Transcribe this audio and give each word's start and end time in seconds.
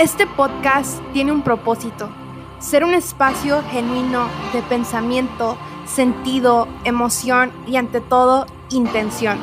Este 0.00 0.26
podcast 0.26 0.98
tiene 1.12 1.30
un 1.30 1.42
propósito, 1.42 2.08
ser 2.58 2.84
un 2.84 2.94
espacio 2.94 3.62
genuino 3.70 4.28
de 4.54 4.62
pensamiento, 4.62 5.58
sentido, 5.84 6.68
emoción 6.84 7.52
y 7.66 7.76
ante 7.76 8.00
todo 8.00 8.46
intención. 8.70 9.36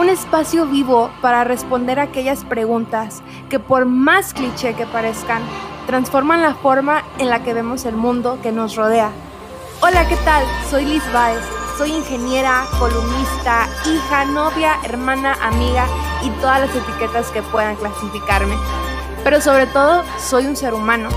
Un 0.00 0.08
espacio 0.08 0.64
vivo 0.64 1.10
para 1.20 1.44
responder 1.44 2.00
aquellas 2.00 2.42
preguntas 2.46 3.22
que 3.50 3.58
por 3.58 3.84
más 3.84 4.32
cliché 4.32 4.72
que 4.72 4.86
parezcan, 4.86 5.42
transforman 5.86 6.40
la 6.40 6.54
forma 6.54 7.02
en 7.18 7.28
la 7.28 7.42
que 7.42 7.52
vemos 7.52 7.84
el 7.84 7.94
mundo 7.94 8.38
que 8.42 8.50
nos 8.50 8.76
rodea. 8.76 9.10
Hola, 9.82 10.08
¿qué 10.08 10.16
tal? 10.24 10.42
Soy 10.70 10.86
Liz 10.86 11.04
Baez. 11.12 11.44
Soy 11.76 11.92
ingeniera, 11.92 12.64
columnista, 12.78 13.68
hija, 13.84 14.24
novia, 14.24 14.78
hermana, 14.84 15.36
amiga 15.42 15.86
y 16.22 16.30
todas 16.40 16.60
las 16.60 16.74
etiquetas 16.74 17.30
que 17.30 17.42
puedan 17.42 17.76
clasificarme. 17.76 18.54
Pero 19.24 19.40
sobre 19.40 19.66
todo, 19.66 20.04
soy 20.18 20.46
un 20.46 20.56
ser 20.56 20.74
humano. 20.74 21.08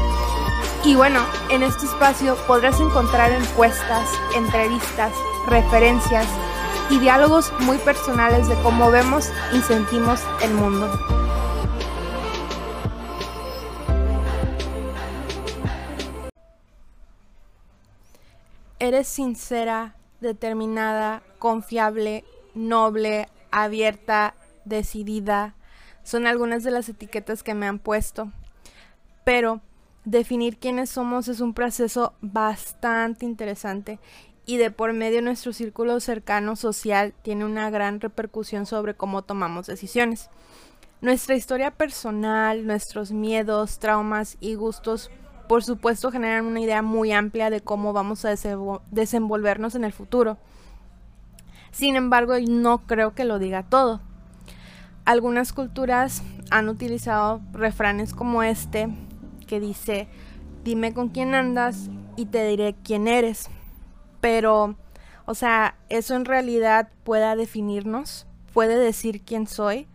Y 0.83 0.95
bueno, 0.95 1.25
en 1.49 1.63
este 1.63 1.85
espacio 1.87 2.35
podrás 2.45 2.79
encontrar 2.79 3.31
encuestas, 3.31 4.07
entrevistas, 4.35 5.11
referencias 5.47 6.27
y 6.91 6.99
diálogos 6.99 7.51
muy 7.61 7.77
personales 7.79 8.47
de 8.47 8.55
cómo 8.61 8.91
vemos 8.91 9.31
y 9.51 9.61
sentimos 9.61 10.21
el 10.43 10.53
mundo. 10.53 10.87
Eres 18.77 19.07
sincera, 19.07 19.95
determinada, 20.21 21.23
confiable, 21.39 22.23
noble, 22.53 23.27
abierta, 23.49 24.35
decidida. 24.65 25.55
Son 26.05 26.27
algunas 26.27 26.63
de 26.63 26.69
las 26.69 26.87
etiquetas 26.87 27.41
que 27.41 27.55
me 27.55 27.65
han 27.65 27.79
puesto. 27.79 28.31
Pero 29.23 29.59
definir 30.05 30.57
quiénes 30.57 30.91
somos 30.91 31.27
es 31.27 31.41
un 31.41 31.55
proceso 31.55 32.13
bastante 32.21 33.25
interesante 33.25 33.99
y 34.45 34.57
de 34.57 34.69
por 34.69 34.93
medio 34.93 35.23
nuestro 35.23 35.51
círculo 35.51 35.99
cercano 35.99 36.55
social 36.55 37.15
tiene 37.23 37.43
una 37.43 37.71
gran 37.71 37.99
repercusión 37.99 38.67
sobre 38.67 38.93
cómo 38.93 39.23
tomamos 39.23 39.65
decisiones. 39.65 40.29
Nuestra 41.01 41.35
historia 41.35 41.71
personal, 41.71 42.67
nuestros 42.67 43.11
miedos, 43.11 43.79
traumas 43.79 44.37
y 44.39 44.53
gustos 44.53 45.09
por 45.47 45.63
supuesto 45.63 46.11
generan 46.11 46.45
una 46.45 46.59
idea 46.59 46.83
muy 46.83 47.11
amplia 47.13 47.49
de 47.49 47.61
cómo 47.61 47.93
vamos 47.93 48.25
a 48.25 48.35
desenvolvernos 48.91 49.73
en 49.73 49.83
el 49.83 49.91
futuro. 49.91 50.37
Sin 51.71 51.95
embargo, 51.95 52.35
no 52.47 52.85
creo 52.85 53.15
que 53.15 53.25
lo 53.25 53.39
diga 53.39 53.63
todo. 53.63 54.01
Algunas 55.05 55.53
culturas 55.53 56.23
han 56.49 56.67
utilizado 56.67 57.41
refranes 57.53 58.13
como 58.13 58.41
este, 58.41 58.89
que 59.47 59.59
dice, 59.59 60.07
dime 60.63 60.93
con 60.93 61.09
quién 61.09 61.35
andas 61.35 61.89
y 62.15 62.25
te 62.25 62.47
diré 62.47 62.75
quién 62.83 63.07
eres. 63.07 63.49
Pero, 64.19 64.75
o 65.25 65.35
sea, 65.35 65.75
eso 65.89 66.15
en 66.15 66.25
realidad 66.25 66.89
pueda 67.03 67.35
definirnos, 67.35 68.25
puede 68.51 68.79
decir 68.79 69.21
quién 69.21 69.45
soy. 69.45 69.87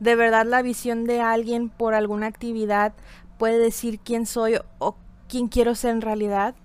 De 0.00 0.16
verdad 0.16 0.44
la 0.44 0.62
visión 0.62 1.04
de 1.04 1.20
alguien 1.20 1.68
por 1.68 1.94
alguna 1.94 2.26
actividad 2.26 2.94
puede 3.38 3.58
decir 3.58 4.00
quién 4.00 4.26
soy 4.26 4.58
o 4.78 4.96
quién 5.28 5.48
quiero 5.48 5.74
ser 5.74 5.92
en 5.92 6.00
realidad? 6.00 6.56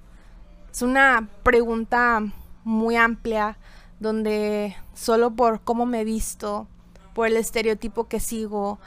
Es 0.71 0.81
una 0.81 1.29
pregunta 1.43 2.21
muy 2.63 2.95
amplia 2.95 3.57
donde 3.99 4.75
solo 4.93 5.31
por 5.31 5.61
cómo 5.61 5.85
me 5.85 6.03
visto, 6.03 6.67
por 7.13 7.27
el 7.27 7.37
estereotipo 7.37 8.07
que 8.07 8.19
sigo, 8.19 8.79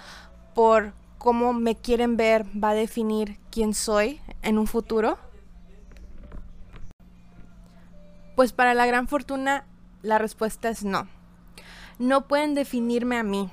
por 0.54 0.92
cómo 1.18 1.52
me 1.52 1.74
quieren 1.74 2.16
ver 2.16 2.46
va 2.62 2.70
a 2.70 2.74
definir 2.74 3.38
quién 3.50 3.74
soy 3.74 4.20
en 4.42 4.58
un 4.58 4.66
futuro? 4.66 5.18
Pues 8.34 8.52
para 8.52 8.74
la 8.74 8.86
gran 8.86 9.08
fortuna 9.08 9.64
la 10.02 10.18
respuesta 10.18 10.68
es 10.68 10.84
no. 10.84 11.08
No 11.98 12.28
pueden 12.28 12.54
definirme 12.54 13.16
a 13.16 13.22
mí 13.22 13.50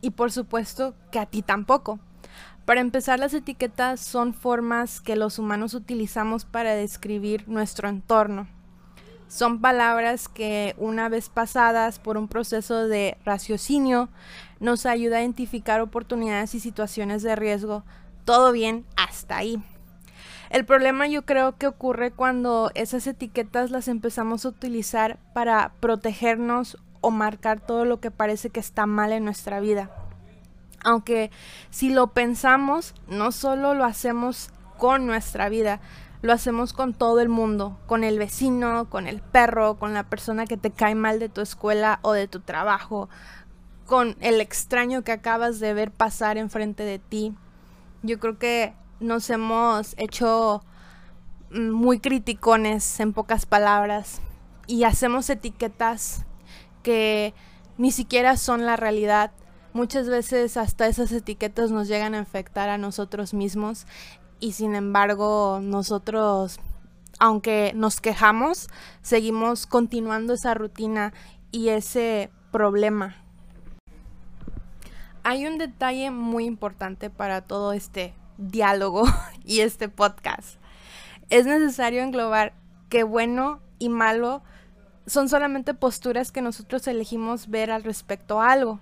y 0.00 0.10
por 0.10 0.30
supuesto 0.30 0.94
que 1.10 1.18
a 1.18 1.26
ti 1.26 1.42
tampoco. 1.42 1.98
Para 2.64 2.80
empezar, 2.80 3.18
las 3.18 3.34
etiquetas 3.34 3.98
son 4.00 4.34
formas 4.34 5.00
que 5.00 5.16
los 5.16 5.40
humanos 5.40 5.74
utilizamos 5.74 6.44
para 6.44 6.74
describir 6.74 7.48
nuestro 7.48 7.88
entorno. 7.88 8.46
Son 9.32 9.62
palabras 9.62 10.28
que 10.28 10.74
una 10.76 11.08
vez 11.08 11.30
pasadas 11.30 11.98
por 11.98 12.18
un 12.18 12.28
proceso 12.28 12.86
de 12.86 13.16
raciocinio 13.24 14.10
nos 14.60 14.84
ayuda 14.84 15.16
a 15.16 15.20
identificar 15.22 15.80
oportunidades 15.80 16.54
y 16.54 16.60
situaciones 16.60 17.22
de 17.22 17.34
riesgo. 17.34 17.82
Todo 18.26 18.52
bien 18.52 18.84
hasta 18.94 19.38
ahí. 19.38 19.58
El 20.50 20.66
problema 20.66 21.06
yo 21.06 21.24
creo 21.24 21.56
que 21.56 21.66
ocurre 21.66 22.10
cuando 22.10 22.70
esas 22.74 23.06
etiquetas 23.06 23.70
las 23.70 23.88
empezamos 23.88 24.44
a 24.44 24.50
utilizar 24.50 25.18
para 25.32 25.72
protegernos 25.80 26.76
o 27.00 27.10
marcar 27.10 27.58
todo 27.58 27.86
lo 27.86 28.00
que 28.00 28.10
parece 28.10 28.50
que 28.50 28.60
está 28.60 28.84
mal 28.84 29.12
en 29.12 29.24
nuestra 29.24 29.60
vida. 29.60 29.90
Aunque 30.84 31.30
si 31.70 31.88
lo 31.88 32.08
pensamos, 32.08 32.94
no 33.08 33.32
solo 33.32 33.72
lo 33.72 33.86
hacemos 33.86 34.50
con 34.76 35.06
nuestra 35.06 35.48
vida, 35.48 35.80
lo 36.22 36.32
hacemos 36.32 36.72
con 36.72 36.94
todo 36.94 37.20
el 37.20 37.28
mundo, 37.28 37.78
con 37.86 38.04
el 38.04 38.18
vecino, 38.18 38.88
con 38.88 39.08
el 39.08 39.20
perro, 39.20 39.78
con 39.78 39.92
la 39.92 40.04
persona 40.04 40.46
que 40.46 40.56
te 40.56 40.70
cae 40.70 40.94
mal 40.94 41.18
de 41.18 41.28
tu 41.28 41.40
escuela 41.40 41.98
o 42.02 42.12
de 42.12 42.28
tu 42.28 42.40
trabajo, 42.40 43.08
con 43.86 44.16
el 44.20 44.40
extraño 44.40 45.02
que 45.02 45.12
acabas 45.12 45.58
de 45.58 45.74
ver 45.74 45.90
pasar 45.90 46.38
enfrente 46.38 46.84
de 46.84 47.00
ti. 47.00 47.34
Yo 48.02 48.20
creo 48.20 48.38
que 48.38 48.72
nos 49.00 49.28
hemos 49.30 49.94
hecho 49.98 50.62
mm, 51.50 51.70
muy 51.70 51.98
criticones 51.98 53.00
en 53.00 53.12
pocas 53.12 53.44
palabras 53.44 54.20
y 54.68 54.84
hacemos 54.84 55.28
etiquetas 55.28 56.24
que 56.84 57.34
ni 57.78 57.90
siquiera 57.90 58.36
son 58.36 58.64
la 58.64 58.76
realidad 58.76 59.32
Muchas 59.74 60.06
veces 60.06 60.58
hasta 60.58 60.86
esas 60.86 61.10
etiquetas 61.12 61.70
nos 61.70 61.88
llegan 61.88 62.14
a 62.14 62.20
afectar 62.20 62.68
a 62.68 62.76
nosotros 62.76 63.32
mismos 63.32 63.86
y 64.42 64.52
sin 64.54 64.74
embargo 64.74 65.60
nosotros, 65.62 66.58
aunque 67.20 67.70
nos 67.76 68.00
quejamos, 68.00 68.66
seguimos 69.00 69.68
continuando 69.68 70.34
esa 70.34 70.52
rutina 70.52 71.12
y 71.52 71.68
ese 71.68 72.28
problema. 72.50 73.14
Hay 75.22 75.46
un 75.46 75.58
detalle 75.58 76.10
muy 76.10 76.44
importante 76.44 77.08
para 77.08 77.42
todo 77.42 77.72
este 77.72 78.14
diálogo 78.36 79.04
y 79.44 79.60
este 79.60 79.88
podcast. 79.88 80.58
Es 81.30 81.46
necesario 81.46 82.02
englobar 82.02 82.52
que 82.88 83.04
bueno 83.04 83.60
y 83.78 83.90
malo 83.90 84.42
son 85.06 85.28
solamente 85.28 85.72
posturas 85.72 86.32
que 86.32 86.42
nosotros 86.42 86.88
elegimos 86.88 87.48
ver 87.48 87.70
al 87.70 87.84
respecto 87.84 88.40
a 88.40 88.50
algo 88.50 88.80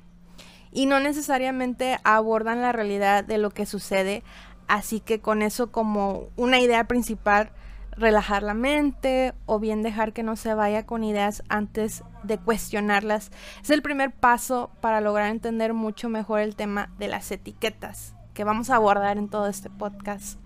y 0.73 0.87
no 0.87 1.01
necesariamente 1.01 1.99
abordan 2.05 2.63
la 2.63 2.73
realidad 2.73 3.25
de 3.25 3.39
lo 3.39 3.51
que 3.51 3.67
sucede, 3.67 4.23
así 4.71 5.01
que 5.01 5.21
con 5.21 5.43
eso 5.43 5.73
como 5.73 6.29
una 6.37 6.61
idea 6.61 6.85
principal, 6.85 7.51
relajar 7.91 8.45
la 8.45 8.55
mente 8.55 9.35
o 9.45 9.59
bien 9.59 9.83
dejar 9.83 10.13
que 10.13 10.23
no 10.23 10.37
se 10.37 10.55
vaya 10.55 10.87
con 10.87 11.03
ideas 11.03 11.43
antes 11.49 12.05
de 12.23 12.39
cuestionarlas, 12.39 13.33
es 13.63 13.71
el 13.71 13.83
primer 13.83 14.13
paso 14.13 14.71
para 14.81 15.01
lograr 15.01 15.29
entender 15.29 15.75
mucho 15.75 16.09
mejor 16.09 16.39
el 16.39 16.55
tema 16.55 16.89
de 16.99 17.09
las 17.09 17.33
etiquetas 17.33 18.15
que 18.33 18.45
vamos 18.45 18.71
a 18.71 18.77
abordar 18.77 19.19
en 19.19 19.29
todo 19.29 19.49
este 19.49 19.71
podcast. 19.71 20.39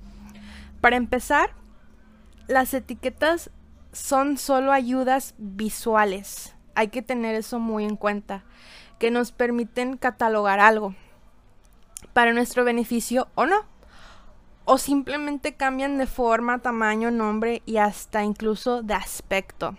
Para 0.81 0.97
empezar, 0.97 1.51
las 2.49 2.73
etiquetas 2.73 3.51
son 3.93 4.39
solo 4.39 4.73
ayudas 4.73 5.35
visuales. 5.37 6.56
Hay 6.75 6.89
que 6.89 7.03
tener 7.03 7.35
eso 7.35 7.59
muy 7.59 7.85
en 7.85 7.97
cuenta 7.97 8.43
que 8.99 9.11
nos 9.11 9.33
permiten 9.33 9.99
catalogar 9.99 10.61
algo 10.61 10.94
para 12.15 12.32
nuestro 12.32 12.65
beneficio 12.65 13.29
o 13.35 13.44
no. 13.44 13.74
O 14.64 14.78
simplemente 14.78 15.55
cambian 15.55 15.99
de 15.99 16.06
forma, 16.06 16.61
tamaño, 16.61 17.11
nombre 17.11 17.62
y 17.66 17.76
hasta 17.76 18.25
incluso 18.25 18.82
de 18.82 18.94
aspecto. 18.94 19.76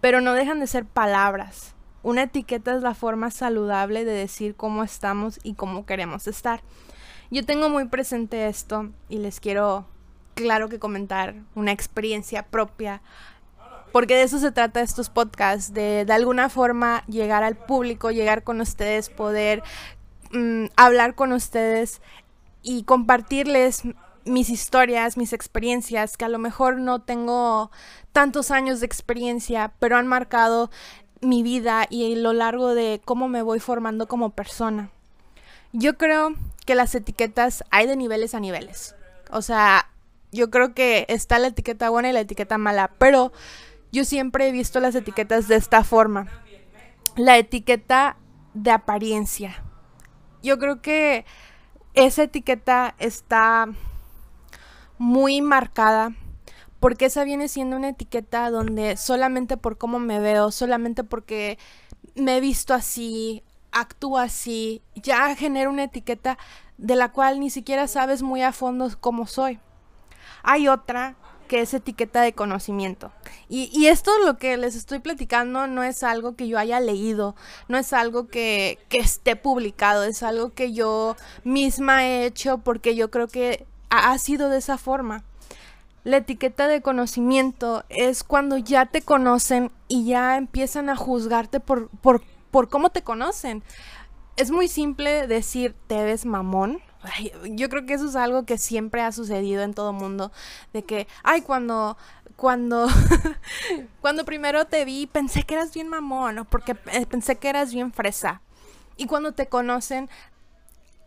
Pero 0.00 0.20
no 0.20 0.34
dejan 0.34 0.60
de 0.60 0.66
ser 0.66 0.84
palabras. 0.84 1.74
Una 2.02 2.22
etiqueta 2.22 2.74
es 2.74 2.82
la 2.82 2.94
forma 2.94 3.30
saludable 3.30 4.04
de 4.04 4.12
decir 4.12 4.54
cómo 4.54 4.84
estamos 4.84 5.38
y 5.42 5.54
cómo 5.54 5.84
queremos 5.84 6.26
estar. 6.26 6.62
Yo 7.30 7.44
tengo 7.44 7.68
muy 7.68 7.86
presente 7.86 8.48
esto 8.48 8.90
y 9.08 9.18
les 9.18 9.40
quiero, 9.40 9.86
claro 10.34 10.68
que 10.68 10.78
comentar 10.78 11.34
una 11.54 11.72
experiencia 11.72 12.44
propia 12.46 13.02
porque 13.92 14.14
de 14.14 14.22
eso 14.22 14.38
se 14.38 14.52
trata 14.52 14.80
estos 14.80 15.10
podcasts, 15.10 15.72
de 15.72 16.04
de 16.04 16.12
alguna 16.12 16.48
forma 16.48 17.04
llegar 17.06 17.42
al 17.42 17.56
público, 17.56 18.10
llegar 18.10 18.44
con 18.44 18.60
ustedes, 18.60 19.10
poder 19.10 19.62
mm, 20.32 20.66
hablar 20.76 21.14
con 21.14 21.32
ustedes 21.32 22.00
y 22.62 22.84
compartirles 22.84 23.82
mis 24.24 24.50
historias, 24.50 25.16
mis 25.16 25.32
experiencias, 25.32 26.16
que 26.16 26.24
a 26.24 26.28
lo 26.28 26.38
mejor 26.38 26.78
no 26.78 27.00
tengo 27.00 27.70
tantos 28.12 28.50
años 28.50 28.80
de 28.80 28.86
experiencia, 28.86 29.72
pero 29.78 29.96
han 29.96 30.06
marcado 30.06 30.70
mi 31.20 31.42
vida 31.42 31.86
y 31.88 32.16
lo 32.16 32.32
largo 32.32 32.74
de 32.74 33.00
cómo 33.04 33.28
me 33.28 33.42
voy 33.42 33.60
formando 33.60 34.06
como 34.06 34.30
persona. 34.30 34.90
Yo 35.72 35.96
creo 35.96 36.34
que 36.66 36.74
las 36.74 36.94
etiquetas 36.94 37.64
hay 37.70 37.86
de 37.86 37.96
niveles 37.96 38.34
a 38.34 38.40
niveles. 38.40 38.94
O 39.30 39.42
sea, 39.42 39.90
yo 40.32 40.50
creo 40.50 40.74
que 40.74 41.06
está 41.08 41.38
la 41.38 41.48
etiqueta 41.48 41.90
buena 41.90 42.10
y 42.10 42.12
la 42.12 42.20
etiqueta 42.20 42.58
mala, 42.58 42.92
pero 42.98 43.32
yo 43.92 44.04
siempre 44.04 44.48
he 44.48 44.52
visto 44.52 44.80
las 44.80 44.94
etiquetas 44.94 45.48
de 45.48 45.56
esta 45.56 45.84
forma. 45.84 46.28
La 47.16 47.38
etiqueta 47.38 48.16
de 48.54 48.70
apariencia. 48.70 49.62
Yo 50.42 50.58
creo 50.58 50.80
que 50.80 51.24
esa 51.94 52.22
etiqueta 52.22 52.94
está 52.98 53.68
muy 55.00 55.40
marcada 55.40 56.12
porque 56.78 57.06
esa 57.06 57.24
viene 57.24 57.48
siendo 57.48 57.76
una 57.76 57.88
etiqueta 57.88 58.50
donde 58.50 58.98
solamente 58.98 59.56
por 59.56 59.78
cómo 59.78 59.98
me 59.98 60.20
veo, 60.20 60.52
solamente 60.52 61.04
porque 61.04 61.58
me 62.14 62.36
he 62.36 62.40
visto 62.40 62.74
así, 62.74 63.42
actúo 63.72 64.18
así, 64.18 64.82
ya 64.94 65.34
genera 65.36 65.70
una 65.70 65.84
etiqueta 65.84 66.36
de 66.76 66.96
la 66.96 67.12
cual 67.12 67.40
ni 67.40 67.48
siquiera 67.48 67.88
sabes 67.88 68.22
muy 68.22 68.42
a 68.42 68.52
fondo 68.52 68.90
cómo 69.00 69.26
soy. 69.26 69.58
Hay 70.42 70.68
otra 70.68 71.16
que 71.48 71.62
es 71.62 71.72
etiqueta 71.72 72.20
de 72.20 72.34
conocimiento. 72.34 73.10
Y, 73.48 73.70
y, 73.72 73.86
esto 73.86 74.12
lo 74.24 74.36
que 74.36 74.58
les 74.58 74.76
estoy 74.76 74.98
platicando 74.98 75.66
no 75.66 75.82
es 75.82 76.02
algo 76.02 76.36
que 76.36 76.46
yo 76.46 76.58
haya 76.58 76.78
leído, 76.78 77.34
no 77.68 77.78
es 77.78 77.94
algo 77.94 78.28
que, 78.28 78.78
que 78.90 78.98
esté 78.98 79.34
publicado, 79.34 80.04
es 80.04 80.22
algo 80.22 80.52
que 80.52 80.72
yo 80.72 81.16
misma 81.42 82.06
he 82.06 82.26
hecho 82.26 82.58
porque 82.58 82.94
yo 82.94 83.10
creo 83.10 83.28
que 83.28 83.66
ha 83.90 84.16
sido 84.18 84.48
de 84.48 84.58
esa 84.58 84.78
forma. 84.78 85.24
La 86.02 86.16
etiqueta 86.16 86.66
de 86.66 86.80
conocimiento 86.80 87.84
es 87.90 88.24
cuando 88.24 88.56
ya 88.56 88.86
te 88.86 89.02
conocen 89.02 89.70
y 89.86 90.06
ya 90.06 90.36
empiezan 90.38 90.88
a 90.88 90.96
juzgarte 90.96 91.60
por, 91.60 91.88
por, 91.88 92.22
por 92.50 92.70
cómo 92.70 92.88
te 92.88 93.02
conocen. 93.02 93.62
Es 94.36 94.50
muy 94.50 94.68
simple 94.68 95.26
decir, 95.26 95.74
te 95.88 96.02
ves 96.02 96.24
mamón. 96.24 96.80
yo 97.50 97.68
creo 97.68 97.84
que 97.84 97.94
eso 97.94 98.08
es 98.08 98.16
algo 98.16 98.44
que 98.46 98.56
siempre 98.56 99.02
ha 99.02 99.12
sucedido 99.12 99.62
en 99.62 99.74
todo 99.74 99.92
mundo. 99.92 100.32
De 100.72 100.84
que, 100.84 101.06
ay, 101.22 101.42
cuando, 101.42 101.98
cuando, 102.36 102.88
cuando 104.00 104.24
primero 104.24 104.64
te 104.64 104.86
vi, 104.86 105.06
pensé 105.06 105.42
que 105.42 105.54
eras 105.54 105.74
bien 105.74 105.88
mamón, 105.88 106.38
o 106.38 106.44
porque 106.46 106.76
eh, 106.92 107.04
pensé 107.04 107.36
que 107.36 107.50
eras 107.50 107.74
bien 107.74 107.92
fresa. 107.92 108.40
Y 108.96 109.06
cuando 109.06 109.32
te 109.32 109.48
conocen, 109.48 110.08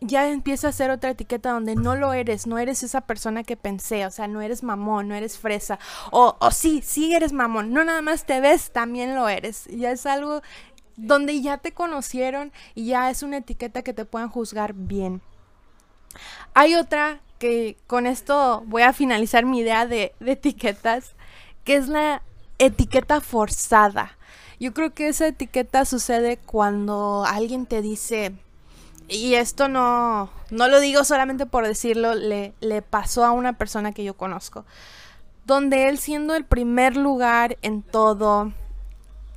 ya 0.00 0.28
empieza 0.28 0.68
a 0.68 0.72
ser 0.72 0.90
otra 0.90 1.10
etiqueta 1.10 1.52
donde 1.52 1.76
no 1.76 1.96
lo 1.96 2.12
eres, 2.12 2.46
no 2.46 2.58
eres 2.58 2.82
esa 2.82 3.02
persona 3.02 3.42
que 3.44 3.56
pensé, 3.56 4.06
o 4.06 4.10
sea, 4.10 4.28
no 4.28 4.42
eres 4.42 4.62
mamón, 4.62 5.08
no 5.08 5.14
eres 5.14 5.38
fresa, 5.38 5.78
o, 6.10 6.36
o 6.38 6.50
sí, 6.50 6.82
sí 6.84 7.14
eres 7.14 7.32
mamón, 7.32 7.72
no 7.72 7.84
nada 7.84 8.02
más 8.02 8.26
te 8.26 8.40
ves, 8.40 8.70
también 8.70 9.14
lo 9.14 9.28
eres, 9.28 9.66
ya 9.66 9.90
es 9.90 10.06
algo 10.06 10.42
donde 10.96 11.40
ya 11.40 11.58
te 11.58 11.72
conocieron 11.72 12.52
y 12.74 12.86
ya 12.86 13.10
es 13.10 13.22
una 13.22 13.38
etiqueta 13.38 13.82
que 13.82 13.94
te 13.94 14.04
pueden 14.04 14.28
juzgar 14.28 14.74
bien. 14.74 15.22
Hay 16.54 16.74
otra 16.74 17.20
que 17.38 17.76
con 17.86 18.06
esto 18.06 18.62
voy 18.66 18.82
a 18.82 18.92
finalizar 18.92 19.44
mi 19.44 19.60
idea 19.60 19.86
de, 19.86 20.14
de 20.20 20.32
etiquetas, 20.32 21.14
que 21.64 21.76
es 21.76 21.88
la 21.88 22.22
etiqueta 22.58 23.20
forzada. 23.20 24.16
Yo 24.60 24.72
creo 24.72 24.94
que 24.94 25.08
esa 25.08 25.26
etiqueta 25.26 25.84
sucede 25.84 26.36
cuando 26.36 27.24
alguien 27.26 27.66
te 27.66 27.82
dice, 27.82 28.32
y 29.08 29.34
esto 29.34 29.68
no, 29.68 30.30
no 30.50 30.68
lo 30.68 30.80
digo 30.80 31.04
solamente 31.04 31.46
por 31.46 31.66
decirlo, 31.66 32.14
le, 32.14 32.54
le 32.60 32.82
pasó 32.82 33.24
a 33.24 33.32
una 33.32 33.58
persona 33.58 33.92
que 33.92 34.04
yo 34.04 34.14
conozco, 34.16 34.64
donde 35.44 35.88
él 35.88 35.98
siendo 35.98 36.34
el 36.34 36.44
primer 36.44 36.96
lugar 36.96 37.58
en 37.62 37.82
todo, 37.82 38.52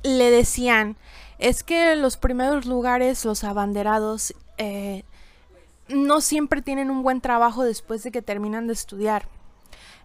le 0.02 0.30
decían, 0.30 0.96
es 1.38 1.62
que 1.62 1.96
los 1.96 2.16
primeros 2.16 2.66
lugares, 2.66 3.24
los 3.24 3.44
abanderados, 3.44 4.34
eh, 4.56 5.04
no 5.88 6.20
siempre 6.20 6.62
tienen 6.62 6.90
un 6.90 7.02
buen 7.02 7.20
trabajo 7.20 7.64
después 7.64 8.02
de 8.02 8.10
que 8.10 8.22
terminan 8.22 8.66
de 8.66 8.72
estudiar. 8.72 9.28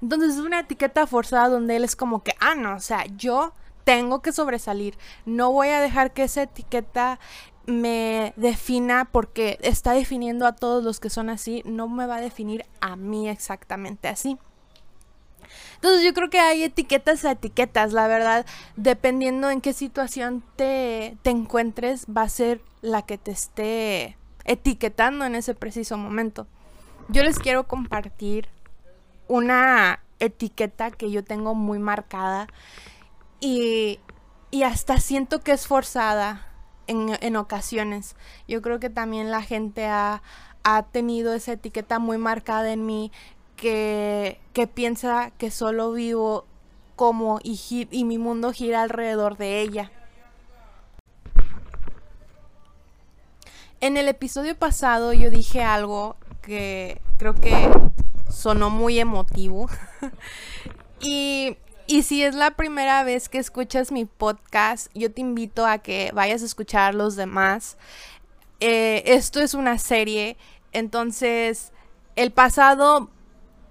Entonces 0.02 0.34
es 0.34 0.40
una 0.40 0.60
etiqueta 0.60 1.08
forzada 1.08 1.50
donde 1.50 1.76
él 1.76 1.84
es 1.84 1.96
como 1.96 2.24
que, 2.24 2.36
ah, 2.40 2.56
no, 2.56 2.76
o 2.76 2.80
sea, 2.80 3.06
yo 3.18 3.54
tengo 3.84 4.22
que 4.22 4.32
sobresalir. 4.32 4.98
No 5.26 5.52
voy 5.52 5.70
a 5.70 5.82
dejar 5.82 6.12
que 6.12 6.24
esa 6.24 6.44
etiqueta 6.44 7.20
me 7.66 8.34
defina 8.36 9.06
porque 9.06 9.58
está 9.62 9.94
definiendo 9.94 10.46
a 10.46 10.56
todos 10.56 10.84
los 10.84 11.00
que 11.00 11.10
son 11.10 11.30
así, 11.30 11.62
no 11.66 11.88
me 11.88 12.06
va 12.06 12.18
a 12.18 12.22
definir 12.22 12.66
a 12.82 12.96
mí 12.96 13.30
exactamente 13.30 14.08
así. 14.08 14.38
Entonces 15.76 16.04
yo 16.04 16.14
creo 16.14 16.30
que 16.30 16.40
hay 16.40 16.64
etiquetas 16.64 17.26
a 17.26 17.32
etiquetas, 17.32 17.94
la 17.94 18.08
verdad, 18.08 18.46
dependiendo 18.76 19.50
en 19.50 19.62
qué 19.62 19.74
situación 19.74 20.44
te, 20.56 21.18
te 21.22 21.30
encuentres, 21.30 22.06
va 22.06 22.24
a 22.24 22.30
ser 22.30 22.62
la 22.82 23.04
que 23.04 23.18
te 23.18 23.32
esté 23.32 24.18
etiquetando 24.46 25.26
en 25.26 25.36
ese 25.36 25.54
preciso 25.54 25.98
momento. 25.98 26.48
Yo 27.10 27.24
les 27.24 27.38
quiero 27.38 27.68
compartir 27.68 28.48
una 29.28 30.00
etiqueta 30.20 30.92
que 30.92 31.12
yo 31.12 31.24
tengo 31.24 31.54
muy 31.54 31.80
marcada 31.80 32.48
y, 33.40 34.00
y 34.52 34.64
hasta 34.64 35.00
siento 35.00 35.42
que 35.42 35.52
es 35.52 35.68
forzada 35.68 36.53
en, 36.88 37.36
ocasiones. 37.36 38.16
Yo 38.48 38.62
creo 38.62 38.80
que 38.80 38.90
también 38.90 39.32
la 39.32 39.42
gente 39.42 39.88
ha, 39.88 40.22
tenido 40.92 41.34
esa 41.34 41.54
etiqueta 41.54 42.00
muy 42.00 42.18
marcada 42.18 42.72
en 42.72 42.86
mí 42.86 43.12
que, 43.56 44.40
piensa 44.74 45.32
que 45.38 45.52
solo 45.52 45.92
vivo 45.92 46.46
como 46.96 47.40
y, 47.44 47.88
y 47.92 48.04
mi 48.06 48.18
mundo 48.18 48.54
gira 48.54 48.84
alrededor 48.84 49.38
de 49.38 49.62
ella. 49.62 49.92
En 53.82 53.98
el 53.98 54.08
episodio 54.08 54.58
pasado 54.58 55.12
yo 55.12 55.30
dije 55.30 55.62
algo 55.62 56.16
que 56.42 57.02
creo 57.18 57.36
que 57.36 57.70
sonó 58.30 58.70
muy 58.70 59.00
emotivo. 59.00 59.70
y 61.02 61.58
y 61.88 62.04
si 62.04 62.24
es 62.24 62.36
la 62.36 62.52
primera 62.52 63.04
vez 63.04 63.30
que 63.30 63.38
escuchas 63.38 63.92
mi 63.92 64.06
podcast, 64.06 64.88
yo 64.94 65.12
te 65.12 65.22
invito 65.22 65.66
a 65.66 65.80
que 65.80 66.12
vayas 66.14 66.42
a 66.42 66.46
escuchar 66.46 66.96
los 66.96 67.16
demás. 67.16 67.78
Eh, 68.60 69.04
esto 69.06 69.40
es 69.42 69.54
una 69.54 69.78
serie, 69.78 70.38
entonces 70.72 71.72
el 72.16 72.32
pasado 72.32 73.10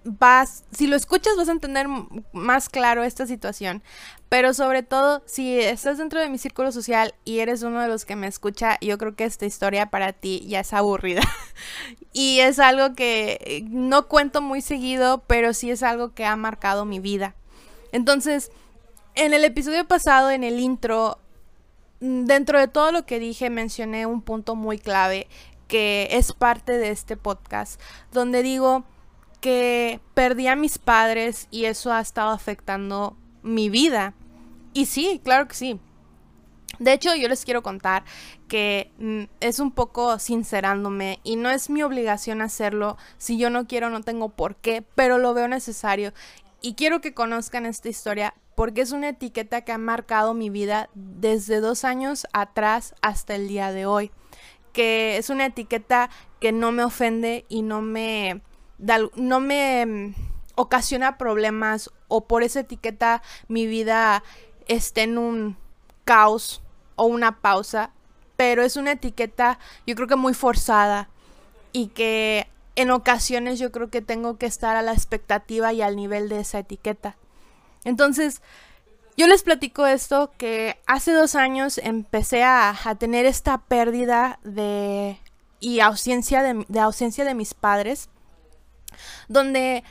vas, 0.04 0.64
si 0.72 0.86
lo 0.86 0.96
escuchas 0.96 1.36
vas 1.36 1.48
a 1.48 1.52
entender 1.52 1.86
más 2.32 2.68
claro 2.68 3.02
esta 3.04 3.26
situación, 3.26 3.82
pero 4.28 4.54
sobre 4.54 4.82
todo 4.82 5.22
si 5.26 5.60
estás 5.60 5.98
dentro 5.98 6.20
de 6.20 6.28
mi 6.28 6.38
círculo 6.38 6.72
social 6.72 7.14
y 7.24 7.38
eres 7.38 7.62
uno 7.62 7.80
de 7.80 7.88
los 7.88 8.04
que 8.04 8.16
me 8.16 8.26
escucha, 8.26 8.78
yo 8.80 8.98
creo 8.98 9.14
que 9.14 9.24
esta 9.24 9.46
historia 9.46 9.90
para 9.90 10.12
ti 10.12 10.44
ya 10.46 10.60
es 10.60 10.72
aburrida. 10.72 11.22
y 12.12 12.40
es 12.40 12.58
algo 12.58 12.94
que 12.94 13.64
no 13.70 14.08
cuento 14.08 14.42
muy 14.42 14.60
seguido, 14.60 15.22
pero 15.26 15.54
sí 15.54 15.70
es 15.70 15.82
algo 15.82 16.14
que 16.14 16.24
ha 16.24 16.36
marcado 16.36 16.84
mi 16.84 16.98
vida. 16.98 17.34
Entonces, 17.92 18.50
en 19.14 19.34
el 19.34 19.44
episodio 19.44 19.86
pasado, 19.86 20.30
en 20.30 20.42
el 20.42 20.58
intro, 20.58 21.18
mm, 22.00 22.24
dentro 22.24 22.58
de 22.58 22.68
todo 22.68 22.92
lo 22.92 23.06
que 23.06 23.18
dije, 23.18 23.50
mencioné 23.50 24.06
un 24.06 24.22
punto 24.22 24.56
muy 24.56 24.78
clave 24.78 25.28
que 25.68 26.08
es 26.10 26.32
parte 26.32 26.76
de 26.78 26.90
este 26.90 27.16
podcast, 27.16 27.80
donde 28.12 28.42
digo 28.42 28.84
que 29.40 30.00
perdí 30.14 30.46
a 30.46 30.56
mis 30.56 30.78
padres 30.78 31.48
y 31.50 31.64
eso 31.64 31.92
ha 31.92 32.00
estado 32.00 32.30
afectando 32.30 33.16
mi 33.42 33.70
vida. 33.70 34.14
Y 34.72 34.86
sí, 34.86 35.20
claro 35.24 35.48
que 35.48 35.54
sí. 35.54 35.80
De 36.78 36.92
hecho, 36.92 37.14
yo 37.14 37.28
les 37.28 37.44
quiero 37.44 37.62
contar 37.62 38.04
que 38.48 38.90
mm, 38.98 39.22
es 39.40 39.60
un 39.60 39.72
poco 39.72 40.18
sincerándome 40.18 41.20
y 41.22 41.36
no 41.36 41.50
es 41.50 41.70
mi 41.70 41.82
obligación 41.82 42.42
hacerlo. 42.42 42.96
Si 43.18 43.38
yo 43.38 43.50
no 43.50 43.66
quiero, 43.66 43.90
no 43.90 44.02
tengo 44.02 44.30
por 44.30 44.56
qué, 44.56 44.82
pero 44.94 45.18
lo 45.18 45.34
veo 45.34 45.48
necesario. 45.48 46.12
Y 46.64 46.74
quiero 46.74 47.00
que 47.00 47.12
conozcan 47.12 47.66
esta 47.66 47.88
historia 47.88 48.34
porque 48.54 48.82
es 48.82 48.92
una 48.92 49.08
etiqueta 49.08 49.62
que 49.62 49.72
ha 49.72 49.78
marcado 49.78 50.32
mi 50.32 50.48
vida 50.48 50.88
desde 50.94 51.60
dos 51.60 51.84
años 51.84 52.24
atrás 52.32 52.94
hasta 53.02 53.34
el 53.34 53.48
día 53.48 53.72
de 53.72 53.84
hoy. 53.84 54.12
Que 54.72 55.16
es 55.16 55.28
una 55.28 55.46
etiqueta 55.46 56.08
que 56.40 56.52
no 56.52 56.70
me 56.70 56.84
ofende 56.84 57.44
y 57.48 57.62
no 57.62 57.82
me, 57.82 58.42
no 59.16 59.40
me 59.40 59.86
mm, 59.86 60.14
ocasiona 60.54 61.18
problemas 61.18 61.90
o 62.06 62.28
por 62.28 62.44
esa 62.44 62.60
etiqueta 62.60 63.22
mi 63.48 63.66
vida 63.66 64.22
esté 64.68 65.02
en 65.02 65.18
un 65.18 65.56
caos 66.04 66.62
o 66.94 67.06
una 67.06 67.40
pausa. 67.40 67.90
Pero 68.36 68.62
es 68.62 68.76
una 68.76 68.92
etiqueta 68.92 69.58
yo 69.84 69.96
creo 69.96 70.06
que 70.06 70.14
muy 70.14 70.32
forzada 70.32 71.10
y 71.72 71.88
que 71.88 72.46
en 72.76 72.90
ocasiones 72.90 73.58
yo 73.58 73.70
creo 73.72 73.90
que 73.90 74.02
tengo 74.02 74.38
que 74.38 74.46
estar 74.46 74.76
a 74.76 74.82
la 74.82 74.92
expectativa 74.92 75.72
y 75.72 75.82
al 75.82 75.96
nivel 75.96 76.28
de 76.28 76.40
esa 76.40 76.58
etiqueta. 76.58 77.16
Entonces, 77.84 78.40
yo 79.16 79.26
les 79.26 79.42
platico 79.42 79.86
esto, 79.86 80.32
que 80.38 80.80
hace 80.86 81.12
dos 81.12 81.34
años 81.34 81.78
empecé 81.78 82.44
a, 82.44 82.74
tener 82.98 83.26
esta 83.26 83.58
pérdida 83.58 84.38
de 84.42 85.18
y 85.60 85.78
ausencia 85.80 86.42
de, 86.42 86.64
de, 86.66 86.80
ausencia 86.80 87.24
de 87.24 87.34
mis 87.34 87.54
padres, 87.54 88.08
donde 89.28 89.84